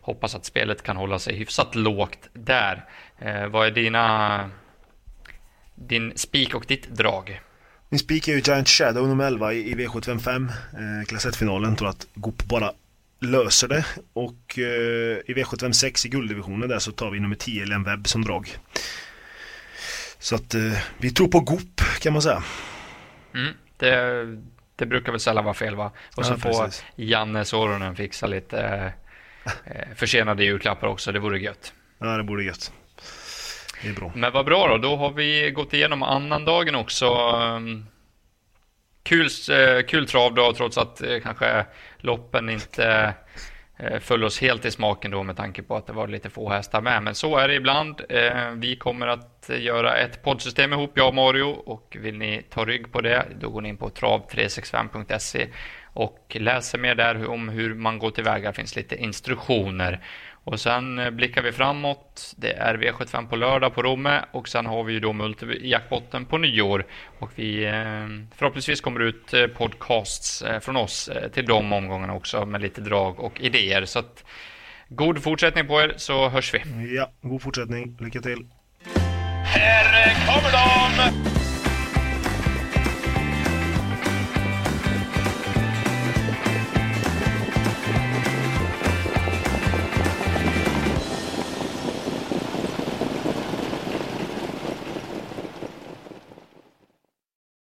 Hoppas 0.00 0.34
att 0.34 0.44
spelet 0.44 0.82
kan 0.82 0.96
hålla 0.96 1.18
sig 1.18 1.36
hyfsat 1.36 1.74
lågt 1.74 2.28
där. 2.32 2.84
Eh, 3.18 3.46
vad 3.46 3.66
är 3.66 3.70
dina... 3.70 4.50
Din 5.74 6.12
spik 6.16 6.54
och 6.54 6.64
ditt 6.68 6.88
drag? 6.88 7.40
Min 7.88 7.98
spik 7.98 8.28
är 8.28 8.32
ju 8.32 8.40
Giant 8.40 8.68
Shadow 8.68 9.08
nummer 9.08 9.26
11 9.26 9.52
i 9.52 9.74
V755, 9.74 10.48
eh, 10.48 11.06
klass 11.06 11.26
1-finalen. 11.26 11.76
Tror 11.76 11.88
att 11.88 12.06
Goop 12.14 12.44
bara 12.44 12.72
löser 13.24 13.68
det 13.68 13.84
och 14.12 14.58
eh, 14.58 15.18
i 15.26 15.34
V756 15.34 16.06
i 16.06 16.08
gulddivisionen 16.08 16.68
där 16.68 16.78
så 16.78 16.92
tar 16.92 17.10
vi 17.10 17.20
nummer 17.20 17.36
10 17.36 17.64
Len 17.64 17.84
Webb 17.84 18.06
som 18.08 18.22
drag. 18.22 18.48
Så 20.18 20.34
att 20.34 20.54
eh, 20.54 20.72
vi 20.98 21.10
tror 21.10 21.28
på 21.28 21.40
Goop 21.40 21.80
kan 22.00 22.12
man 22.12 22.22
säga. 22.22 22.42
Mm, 23.34 23.54
det, 23.76 24.26
det, 24.76 24.86
brukar 24.86 25.12
väl 25.12 25.20
sällan 25.20 25.44
vara 25.44 25.54
fel 25.54 25.76
va? 25.76 25.92
Och 26.16 26.26
så 26.26 26.32
ja, 26.32 26.36
får 26.36 26.70
Janne 26.96 27.44
Soronen 27.44 27.96
fixa 27.96 28.26
lite 28.26 28.92
eh, 29.64 29.94
försenade 29.96 30.44
julklappar 30.44 30.86
också, 30.86 31.12
det 31.12 31.18
vore 31.18 31.38
gött. 31.38 31.72
Ja, 31.98 32.06
det 32.06 32.22
vore 32.22 32.44
gött. 32.44 32.72
Det 33.82 33.88
är 33.88 33.92
bra. 33.92 34.12
Men 34.14 34.32
vad 34.32 34.44
bra 34.44 34.68
då, 34.68 34.78
då 34.78 34.96
har 34.96 35.10
vi 35.10 35.50
gått 35.50 35.72
igenom 35.72 36.02
annandagen 36.02 36.74
också. 36.74 37.06
Um, 37.06 37.86
kul, 39.04 39.28
eh, 39.50 39.86
kul 39.86 40.06
trav 40.06 40.34
då, 40.34 40.52
trots 40.52 40.78
att 40.78 41.02
eh, 41.02 41.20
kanske 41.22 41.66
loppen 41.98 42.48
inte 42.50 43.14
eh, 43.76 44.00
föll 44.00 44.24
oss 44.24 44.40
helt 44.40 44.64
i 44.64 44.70
smaken 44.70 45.10
då 45.10 45.22
med 45.22 45.36
tanke 45.36 45.62
på 45.62 45.76
att 45.76 45.86
det 45.86 45.92
var 45.92 46.08
lite 46.08 46.30
få 46.30 46.50
hästar 46.50 46.80
med. 46.80 47.02
Men 47.02 47.14
så 47.14 47.36
är 47.36 47.48
det 47.48 47.54
ibland. 47.54 48.00
Vi 48.54 48.76
kommer 48.76 49.06
att 49.06 49.50
göra 49.58 49.96
ett 49.96 50.22
poddsystem 50.22 50.72
ihop, 50.72 50.92
jag 50.94 51.08
och 51.08 51.14
Mario. 51.14 51.50
Och 51.50 51.96
vill 52.00 52.18
ni 52.18 52.42
ta 52.50 52.64
rygg 52.64 52.92
på 52.92 53.00
det, 53.00 53.26
då 53.40 53.50
går 53.50 53.60
ni 53.60 53.68
in 53.68 53.76
på 53.76 53.88
trav365.se 53.88 55.46
och 55.82 56.36
läser 56.40 56.78
mer 56.78 56.94
där 56.94 57.30
om 57.30 57.48
hur 57.48 57.74
man 57.74 57.98
går 57.98 58.10
tillväga. 58.10 58.48
Det 58.48 58.56
finns 58.56 58.76
lite 58.76 58.96
instruktioner. 58.96 60.00
Och 60.44 60.60
sen 60.60 60.98
eh, 60.98 61.10
blickar 61.10 61.42
vi 61.42 61.52
framåt. 61.52 62.34
Det 62.36 62.52
är 62.52 62.74
V75 62.74 63.28
på 63.28 63.36
lördag 63.36 63.74
på 63.74 63.82
Romme 63.82 64.24
och 64.30 64.48
sen 64.48 64.66
har 64.66 64.84
vi 64.84 64.92
ju 64.92 65.00
då 65.00 65.12
multijackpotten 65.12 66.24
på 66.24 66.38
nyår. 66.38 66.86
Och 67.18 67.30
vi 67.34 67.64
eh, 67.64 68.06
förhoppningsvis 68.36 68.80
kommer 68.80 69.00
ut 69.00 69.34
eh, 69.34 69.46
podcasts 69.46 70.44
från 70.60 70.76
oss 70.76 71.10
till 71.32 71.44
de 71.44 71.72
omgångarna 71.72 72.14
också 72.14 72.46
med 72.46 72.62
lite 72.62 72.80
drag 72.80 73.20
och 73.20 73.40
idéer. 73.40 73.84
Så 73.84 73.98
att 73.98 74.24
god 74.88 75.22
fortsättning 75.22 75.66
på 75.66 75.80
er 75.80 75.94
så 75.96 76.28
hörs 76.28 76.54
vi. 76.54 76.62
Ja, 76.96 77.10
god 77.22 77.42
fortsättning. 77.42 77.96
Lycka 78.00 78.20
till. 78.20 78.46
Här 79.44 80.14
kommer 80.26 80.52
de! 80.52 81.33